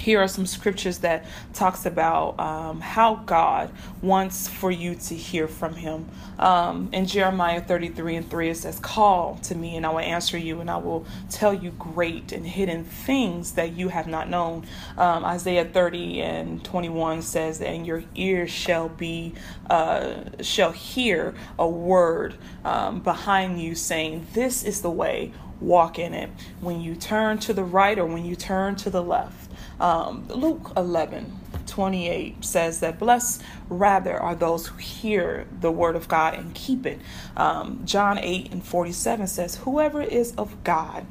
here 0.01 0.21
are 0.21 0.29
some 0.29 0.47
scriptures 0.47 0.99
that 0.99 1.27
talks 1.53 1.85
about 1.85 2.41
um, 2.41 2.81
how 2.81 3.17
God 3.17 3.71
wants 4.01 4.49
for 4.49 4.71
you 4.71 4.95
to 4.95 5.15
hear 5.15 5.47
from 5.47 5.75
Him. 5.75 6.09
Um, 6.39 6.89
in 6.93 7.05
Jeremiah 7.07 7.61
33 7.61 8.17
and 8.17 8.31
3, 8.31 8.49
it 8.49 8.57
says, 8.57 8.79
Call 8.81 9.37
to 9.43 9.55
me, 9.55 9.77
and 9.77 9.85
I 9.85 9.91
will 9.91 9.99
answer 9.99 10.39
you, 10.39 10.61
and 10.61 10.71
I 10.71 10.79
will 10.79 11.05
tell 11.29 11.53
you 11.53 11.71
great 11.73 12.33
and 12.33 12.47
hidden 12.47 12.85
things 12.85 13.53
that 13.53 13.73
you 13.73 13.89
have 13.89 14.07
not 14.07 14.31
known. 14.31 14.67
Um, 14.97 15.25
Isaiah 15.25 15.67
30 15.67 16.23
and 16.23 16.65
21 16.65 17.21
says, 17.21 17.61
And 17.61 17.87
your 17.87 18.03
ears 18.15 18.51
shall 18.51 18.89
be, 18.89 19.35
uh, 19.69 20.15
shall 20.41 20.73
hear 20.73 21.35
a 21.59 21.69
word 21.69 22.37
um, 22.65 23.01
behind 23.01 23.61
you 23.61 23.75
saying, 23.75 24.29
This 24.33 24.65
is 24.65 24.81
the 24.81 24.91
way, 24.91 25.33
walk 25.61 25.99
in 25.99 26.15
it. 26.15 26.31
When 26.61 26.81
you 26.81 26.95
turn 26.95 27.39
to 27.41 27.53
the 27.53 27.65
right 27.65 27.99
or 27.99 28.07
when 28.07 28.25
you 28.25 28.35
turn 28.35 28.77
to 28.77 28.89
the 28.89 29.03
left. 29.03 29.50
Um, 29.81 30.29
Luke 30.29 30.73
11 30.77 31.39
28 31.67 32.45
says 32.45 32.81
that 32.81 32.99
blessed 32.99 33.43
rather 33.69 34.19
are 34.19 34.35
those 34.35 34.67
who 34.67 34.77
hear 34.77 35.47
the 35.61 35.71
word 35.71 35.95
of 35.95 36.09
God 36.09 36.35
and 36.35 36.55
keep 36.55 36.85
it. 36.85 37.01
Um, 37.37 37.83
John 37.85 38.19
8 38.19 38.53
and 38.53 38.65
47 38.65 39.27
says, 39.29 39.57
Whoever 39.57 40.03
is 40.03 40.35
of 40.37 40.63
God 40.65 41.07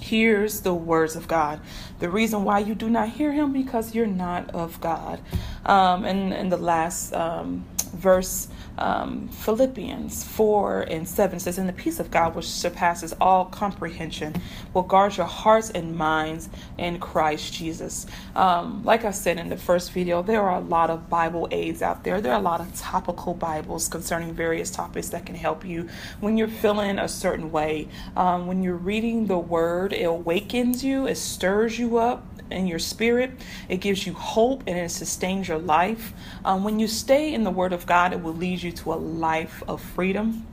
hears 0.00 0.60
the 0.60 0.74
words 0.74 1.16
of 1.16 1.28
God. 1.28 1.60
The 2.00 2.08
reason 2.08 2.44
why 2.44 2.60
you 2.60 2.74
do 2.74 2.88
not 2.90 3.10
hear 3.10 3.32
him 3.32 3.52
because 3.52 3.94
you're 3.94 4.06
not 4.06 4.50
of 4.50 4.80
God. 4.80 5.20
Um, 5.64 6.04
and 6.04 6.32
in 6.32 6.48
the 6.48 6.56
last 6.56 7.12
um, 7.14 7.64
verse, 7.98 8.48
um, 8.78 9.28
Philippians 9.28 10.24
4 10.24 10.82
and 10.82 11.06
7 11.06 11.40
says, 11.40 11.58
And 11.58 11.68
the 11.68 11.72
peace 11.72 11.98
of 11.98 12.10
God, 12.10 12.34
which 12.34 12.48
surpasses 12.48 13.14
all 13.20 13.44
comprehension, 13.46 14.34
will 14.72 14.82
guard 14.82 15.16
your 15.16 15.26
hearts 15.26 15.70
and 15.70 15.96
minds 15.96 16.48
in 16.78 17.00
Christ 17.00 17.52
Jesus. 17.52 18.06
Um, 18.36 18.84
like 18.84 19.04
I 19.04 19.10
said 19.10 19.38
in 19.38 19.48
the 19.48 19.56
first 19.56 19.92
video, 19.92 20.22
there 20.22 20.42
are 20.42 20.58
a 20.58 20.64
lot 20.64 20.90
of 20.90 21.10
Bible 21.10 21.48
aids 21.50 21.82
out 21.82 22.04
there. 22.04 22.20
There 22.20 22.32
are 22.32 22.38
a 22.38 22.42
lot 22.42 22.60
of 22.60 22.74
topical 22.76 23.34
Bibles 23.34 23.88
concerning 23.88 24.32
various 24.32 24.70
topics 24.70 25.08
that 25.08 25.26
can 25.26 25.34
help 25.34 25.64
you 25.64 25.88
when 26.20 26.36
you're 26.36 26.48
feeling 26.48 26.98
a 26.98 27.08
certain 27.08 27.50
way. 27.50 27.88
Um, 28.16 28.46
when 28.46 28.62
you're 28.62 28.76
reading 28.76 29.26
the 29.26 29.38
Word, 29.38 29.92
it 29.92 30.04
awakens 30.04 30.84
you, 30.84 31.06
it 31.06 31.16
stirs 31.16 31.78
you 31.78 31.98
up 31.98 32.24
in 32.50 32.66
your 32.66 32.78
spirit. 32.78 33.30
It 33.68 33.78
gives 33.78 34.06
you 34.06 34.14
hope 34.14 34.64
and 34.66 34.78
it 34.78 34.90
sustains 34.90 35.48
your 35.48 35.58
life. 35.58 36.12
Um, 36.44 36.64
when 36.64 36.78
you 36.78 36.86
stay 36.86 37.34
in 37.34 37.44
the 37.44 37.50
Word 37.50 37.72
of 37.72 37.86
God, 37.86 38.12
it 38.12 38.22
will 38.22 38.34
lead 38.34 38.62
you 38.62 38.72
to 38.72 38.92
a 38.92 38.96
life 38.96 39.62
of 39.68 39.80
freedom. 39.80 40.46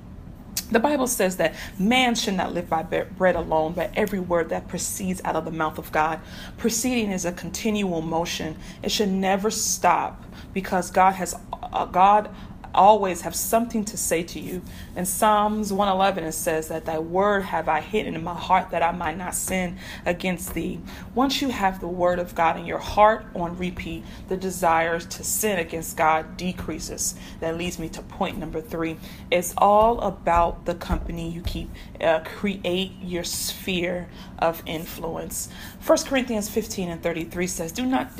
The 0.71 0.79
Bible 0.79 1.05
says 1.05 1.37
that 1.37 1.53
man 1.77 2.15
should 2.15 2.33
not 2.33 2.53
live 2.53 2.67
by 2.67 2.81
bread 2.81 3.35
alone, 3.35 3.73
but 3.73 3.91
every 3.95 4.19
word 4.19 4.49
that 4.49 4.67
proceeds 4.67 5.21
out 5.23 5.35
of 5.35 5.45
the 5.45 5.51
mouth 5.51 5.77
of 5.77 5.91
God. 5.91 6.19
Proceeding 6.57 7.11
is 7.11 7.23
a 7.23 7.31
continual 7.31 8.01
motion. 8.01 8.57
It 8.81 8.91
should 8.91 9.09
never 9.09 9.51
stop 9.51 10.23
because 10.53 10.89
God 10.89 11.11
has 11.11 11.35
uh, 11.61 11.85
God 11.85 12.33
always 12.75 13.21
have 13.21 13.35
something 13.35 13.83
to 13.85 13.97
say 13.97 14.23
to 14.23 14.39
you. 14.39 14.61
In 14.95 15.05
Psalms 15.05 15.73
111, 15.73 16.23
it 16.23 16.33
says 16.33 16.67
that 16.67 16.85
thy 16.85 16.99
word 16.99 17.43
have 17.43 17.67
I 17.67 17.81
hidden 17.81 18.13
in 18.13 18.23
my 18.23 18.35
heart 18.35 18.69
that 18.69 18.83
I 18.83 18.91
might 18.91 19.17
not 19.17 19.33
sin 19.33 19.77
against 20.05 20.53
thee. 20.53 20.79
Once 21.15 21.41
you 21.41 21.49
have 21.49 21.79
the 21.79 21.87
word 21.87 22.19
of 22.19 22.35
God 22.35 22.57
in 22.57 22.65
your 22.65 22.77
heart 22.77 23.25
on 23.35 23.57
repeat, 23.57 24.03
the 24.27 24.37
desire 24.37 24.99
to 24.99 25.23
sin 25.23 25.57
against 25.57 25.97
God 25.97 26.37
decreases. 26.37 27.15
That 27.39 27.57
leads 27.57 27.79
me 27.79 27.89
to 27.89 28.01
point 28.01 28.37
number 28.37 28.61
three. 28.61 28.97
It's 29.31 29.53
all 29.57 29.99
about 30.01 30.65
the 30.65 30.75
company 30.75 31.29
you 31.29 31.41
keep. 31.41 31.69
Uh, 31.99 32.19
create 32.19 32.91
your 33.01 33.23
sphere 33.23 34.07
of 34.39 34.61
influence. 34.65 35.49
1 35.85 35.97
Corinthians 36.05 36.49
15 36.49 36.89
and 36.89 37.01
33 37.01 37.47
says, 37.47 37.71
Do 37.71 37.85
not 37.85 38.11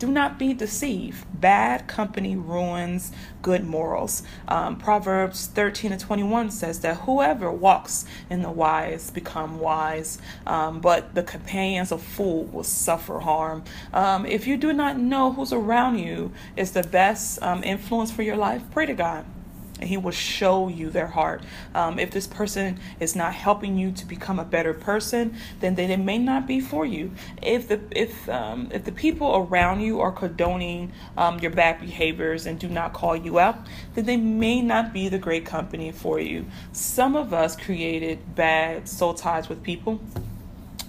do 0.00 0.10
not 0.10 0.38
be 0.38 0.54
deceived. 0.54 1.24
Bad 1.40 1.86
company 1.86 2.34
ruins 2.34 3.12
good 3.42 3.64
morals. 3.64 4.22
Um, 4.48 4.76
Proverbs 4.76 5.46
13 5.46 5.92
and 5.92 6.00
21 6.00 6.50
says 6.50 6.80
that 6.80 6.96
whoever 7.02 7.52
walks 7.52 8.06
in 8.30 8.42
the 8.42 8.50
wise 8.50 9.10
become 9.10 9.60
wise, 9.60 10.18
um, 10.46 10.80
but 10.80 11.14
the 11.14 11.22
companions 11.22 11.92
of 11.92 12.02
fool 12.02 12.44
will 12.46 12.64
suffer 12.64 13.20
harm. 13.20 13.62
Um, 13.92 14.24
if 14.24 14.46
you 14.46 14.56
do 14.56 14.72
not 14.72 14.98
know 14.98 15.32
who's 15.32 15.52
around 15.52 15.98
you 15.98 16.32
is 16.56 16.72
the 16.72 16.82
best 16.82 17.40
um, 17.42 17.62
influence 17.62 18.10
for 18.10 18.22
your 18.22 18.36
life, 18.36 18.62
pray 18.72 18.86
to 18.86 18.94
God 18.94 19.26
and 19.80 19.88
he 19.88 19.96
will 19.96 20.10
show 20.12 20.68
you 20.68 20.90
their 20.90 21.06
heart. 21.06 21.42
Um, 21.74 21.98
if 21.98 22.10
this 22.10 22.26
person 22.26 22.78
is 23.00 23.16
not 23.16 23.34
helping 23.34 23.76
you 23.76 23.90
to 23.92 24.04
become 24.06 24.38
a 24.38 24.44
better 24.44 24.74
person, 24.74 25.36
then, 25.60 25.74
then 25.74 25.90
it 25.90 25.98
may 25.98 26.18
not 26.18 26.46
be 26.46 26.60
for 26.60 26.84
you. 26.84 27.12
If 27.42 27.68
the 27.68 27.80
if 27.90 28.28
um, 28.28 28.68
if 28.72 28.84
the 28.84 28.92
people 28.92 29.34
around 29.36 29.80
you 29.80 30.00
are 30.00 30.12
condoning 30.12 30.92
um, 31.16 31.38
your 31.40 31.50
bad 31.50 31.80
behaviors 31.80 32.46
and 32.46 32.58
do 32.58 32.68
not 32.68 32.92
call 32.92 33.16
you 33.16 33.38
out, 33.38 33.66
then 33.94 34.04
they 34.04 34.16
may 34.16 34.60
not 34.60 34.92
be 34.92 35.08
the 35.08 35.18
great 35.18 35.44
company 35.44 35.90
for 35.92 36.20
you. 36.20 36.46
Some 36.72 37.16
of 37.16 37.32
us 37.32 37.56
created 37.56 38.34
bad 38.34 38.88
soul 38.88 39.14
ties 39.14 39.48
with 39.48 39.62
people 39.62 40.00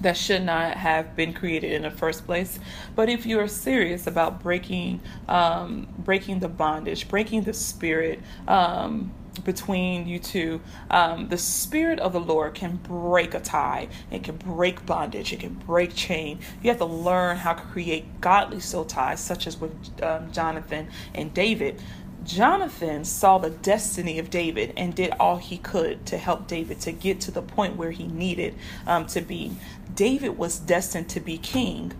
that 0.02 0.18
should 0.18 0.44
not 0.44 0.78
have 0.78 1.16
been 1.16 1.34
created 1.34 1.72
in 1.72 1.84
the 1.84 1.92
first 1.92 2.26
place. 2.26 2.60
But 2.96 3.10
if 3.10 3.26
you 3.26 3.40
are 3.40 3.48
serious 3.48 4.08
about 4.08 4.42
breaking, 4.42 5.02
um, 5.28 5.88
breaking 5.98 6.40
the 6.40 6.50
bondage, 6.50 7.08
breaking 7.08 7.44
the 7.44 7.54
spirit, 7.54 8.20
um, 8.48 9.14
between 9.46 10.08
you 10.08 10.20
two, 10.20 10.62
um, 10.90 11.30
the 11.30 11.38
spirit 11.38 12.00
of 12.00 12.14
the 12.14 12.20
Lord 12.20 12.54
can 12.54 12.76
break 12.78 13.34
a 13.34 13.40
tie. 13.40 13.88
It 14.12 14.24
can 14.24 14.36
break 14.36 14.86
bondage. 14.86 15.32
It 15.32 15.40
can 15.40 15.54
break 15.54 15.96
chain. 15.96 16.40
You 16.62 16.70
have 16.70 16.80
to 16.80 16.86
learn 16.86 17.38
how 17.38 17.54
to 17.54 17.62
create 17.62 18.20
godly 18.20 18.60
soul 18.60 18.86
ties, 18.86 19.20
such 19.20 19.48
as 19.48 19.58
with 19.58 19.72
um, 20.04 20.32
Jonathan 20.32 20.90
and 21.16 21.34
David. 21.34 21.82
Jonathan 22.24 23.04
saw 23.04 23.40
the 23.40 23.50
destiny 23.50 24.20
of 24.20 24.30
David 24.30 24.74
and 24.78 24.94
did 24.94 25.12
all 25.20 25.38
he 25.38 25.58
could 25.58 26.06
to 26.06 26.18
help 26.18 26.48
David 26.48 26.80
to 26.82 26.92
get 26.92 27.20
to 27.22 27.32
the 27.32 27.42
point 27.42 27.78
where 27.78 27.90
he 27.90 28.06
needed 28.08 28.56
um, 28.86 29.08
to 29.08 29.22
be. 29.22 29.54
David 29.96 30.38
was 30.38 30.60
destined 30.60 31.10
to 31.10 31.20
be 31.20 31.38
king, 31.38 31.94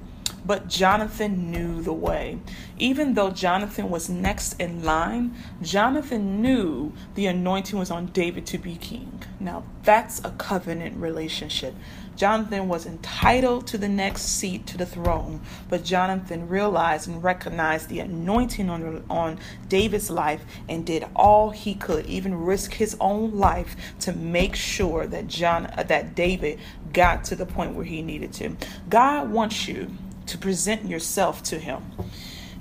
but 0.46 0.68
Jonathan 0.68 1.52
knew 1.52 1.82
the 1.82 1.94
way. 1.94 2.40
Even 2.78 3.14
though 3.14 3.32
Jonathan 3.32 3.90
was 3.90 4.10
next 4.10 4.60
in 4.60 4.84
line, 4.84 5.36
Jonathan 5.62 6.42
knew 6.42 6.94
the 7.16 7.28
anointing 7.28 7.78
was 7.78 7.92
on 7.92 8.08
David 8.08 8.46
to 8.48 8.58
be 8.58 8.76
king. 8.76 9.21
Now, 9.42 9.64
that's 9.82 10.24
a 10.24 10.30
covenant 10.32 10.98
relationship. 10.98 11.74
Jonathan 12.16 12.68
was 12.68 12.86
entitled 12.86 13.66
to 13.68 13.78
the 13.80 13.90
next 13.90 14.22
seat 14.22 14.68
to 14.68 14.78
the 14.78 14.86
throne, 14.86 15.42
but 15.68 15.84
Jonathan 15.84 16.48
realized 16.48 17.08
and 17.08 17.24
recognized 17.24 17.90
the 17.90 18.02
anointing 18.02 18.70
on, 18.70 19.04
on 19.10 19.40
David's 19.68 20.12
life 20.12 20.46
and 20.70 20.86
did 20.86 21.06
all 21.16 21.50
he 21.50 21.74
could, 21.74 22.06
even 22.06 22.36
risk 22.36 22.74
his 22.74 22.96
own 23.00 23.36
life 23.40 23.76
to 24.02 24.14
make 24.14 24.56
sure 24.56 25.08
that 25.08 25.28
John 25.28 25.66
uh, 25.76 25.84
that 25.88 26.14
David 26.14 26.60
got 26.94 27.24
to 27.26 27.36
the 27.36 27.48
point 27.48 27.74
where 27.74 27.86
he 27.86 28.04
needed 28.04 28.34
to. 28.34 28.56
God 28.90 29.32
wants 29.32 29.68
you 29.68 29.90
to 30.28 30.38
present 30.38 30.86
yourself 30.86 31.42
to 31.44 31.58
him, 31.58 31.82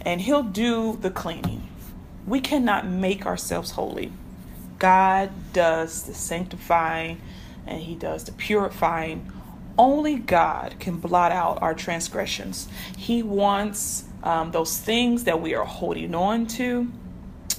and 0.00 0.22
he'll 0.22 0.42
do 0.42 0.96
the 0.98 1.10
cleaning. 1.10 1.68
We 2.26 2.40
cannot 2.40 2.86
make 2.86 3.26
ourselves 3.26 3.72
holy. 3.72 4.12
God 4.80 5.30
does 5.52 6.02
the 6.02 6.14
sanctifying 6.14 7.20
and 7.66 7.80
he 7.80 7.94
does 7.94 8.24
the 8.24 8.32
purifying 8.32 9.30
only 9.78 10.16
God 10.16 10.76
can 10.78 10.96
blot 10.96 11.32
out 11.32 11.62
our 11.62 11.72
transgressions. 11.72 12.68
He 12.98 13.22
wants 13.22 14.04
um, 14.22 14.50
those 14.50 14.76
things 14.76 15.24
that 15.24 15.40
we 15.40 15.54
are 15.54 15.64
holding 15.64 16.14
on 16.14 16.46
to. 16.48 16.92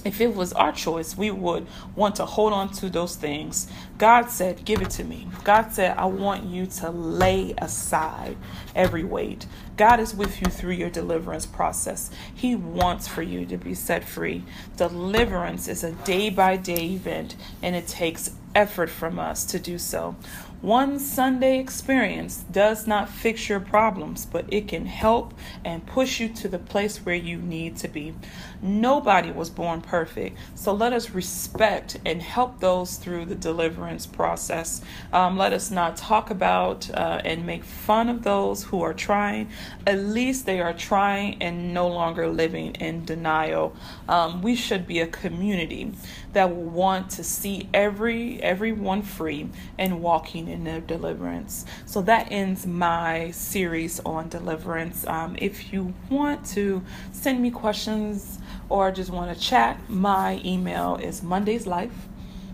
If 0.04 0.20
it 0.20 0.34
was 0.34 0.52
our 0.52 0.72
choice, 0.72 1.16
we 1.16 1.30
would 1.30 1.66
want 1.94 2.16
to 2.16 2.26
hold 2.26 2.52
on 2.52 2.72
to 2.74 2.90
those 2.90 3.16
things. 3.16 3.68
God 3.98 4.30
said, 4.30 4.64
Give 4.64 4.82
it 4.82 4.90
to 4.90 5.04
me. 5.04 5.28
God 5.44 5.72
said, 5.72 5.96
I 5.96 6.06
want 6.06 6.44
you 6.44 6.66
to 6.66 6.90
lay 6.90 7.54
aside 7.58 8.36
every 8.74 9.04
weight. 9.04 9.46
God 9.76 10.00
is 10.00 10.14
with 10.14 10.40
you 10.40 10.48
through 10.48 10.74
your 10.74 10.90
deliverance 10.90 11.46
process. 11.46 12.10
He 12.34 12.54
wants 12.54 13.08
for 13.08 13.22
you 13.22 13.46
to 13.46 13.56
be 13.56 13.74
set 13.74 14.04
free. 14.04 14.44
Deliverance 14.76 15.68
is 15.68 15.84
a 15.84 15.92
day 15.92 16.30
by 16.30 16.56
day 16.56 16.90
event, 16.90 17.36
and 17.62 17.74
it 17.76 17.86
takes 17.86 18.30
effort 18.54 18.90
from 18.90 19.18
us 19.18 19.44
to 19.46 19.58
do 19.58 19.78
so. 19.78 20.16
One 20.62 21.00
Sunday 21.00 21.58
experience 21.58 22.44
does 22.52 22.86
not 22.86 23.08
fix 23.08 23.48
your 23.48 23.58
problems, 23.58 24.24
but 24.24 24.44
it 24.46 24.68
can 24.68 24.86
help 24.86 25.34
and 25.64 25.84
push 25.84 26.20
you 26.20 26.28
to 26.28 26.46
the 26.46 26.60
place 26.60 26.98
where 26.98 27.16
you 27.16 27.38
need 27.38 27.78
to 27.78 27.88
be. 27.88 28.14
Nobody 28.62 29.32
was 29.32 29.50
born 29.50 29.80
perfect, 29.80 30.38
so 30.54 30.72
let 30.72 30.92
us 30.92 31.10
respect 31.10 31.98
and 32.06 32.22
help 32.22 32.60
those 32.60 32.94
through 32.94 33.24
the 33.24 33.34
deliverance 33.34 34.06
process. 34.06 34.82
Um, 35.12 35.36
let 35.36 35.52
us 35.52 35.72
not 35.72 35.96
talk 35.96 36.30
about 36.30 36.88
uh, 36.90 37.20
and 37.24 37.44
make 37.44 37.64
fun 37.64 38.08
of 38.08 38.22
those 38.22 38.62
who 38.62 38.82
are 38.82 38.94
trying. 38.94 39.50
At 39.84 39.98
least 39.98 40.46
they 40.46 40.60
are 40.60 40.72
trying 40.72 41.42
and 41.42 41.74
no 41.74 41.88
longer 41.88 42.28
living 42.28 42.76
in 42.76 43.04
denial. 43.04 43.74
Um, 44.08 44.42
we 44.42 44.54
should 44.54 44.86
be 44.86 45.00
a 45.00 45.08
community 45.08 45.90
that 46.32 46.54
will 46.54 46.62
want 46.62 47.10
to 47.10 47.24
see 47.24 47.68
every 47.74 48.42
everyone 48.42 49.02
free 49.02 49.48
and 49.78 50.00
walking 50.02 50.48
in 50.48 50.64
their 50.64 50.80
deliverance. 50.80 51.64
So 51.86 52.02
that 52.02 52.28
ends 52.30 52.66
my 52.66 53.30
series 53.32 54.00
on 54.00 54.28
deliverance. 54.28 55.06
Um, 55.06 55.36
if 55.38 55.72
you 55.72 55.94
want 56.10 56.44
to 56.46 56.82
send 57.12 57.40
me 57.40 57.50
questions 57.50 58.38
or 58.68 58.90
just 58.90 59.10
want 59.10 59.36
to 59.36 59.40
chat, 59.40 59.78
my 59.88 60.40
email 60.44 60.96
is 60.96 61.22
Monday's 61.22 61.66
Life 61.66 62.08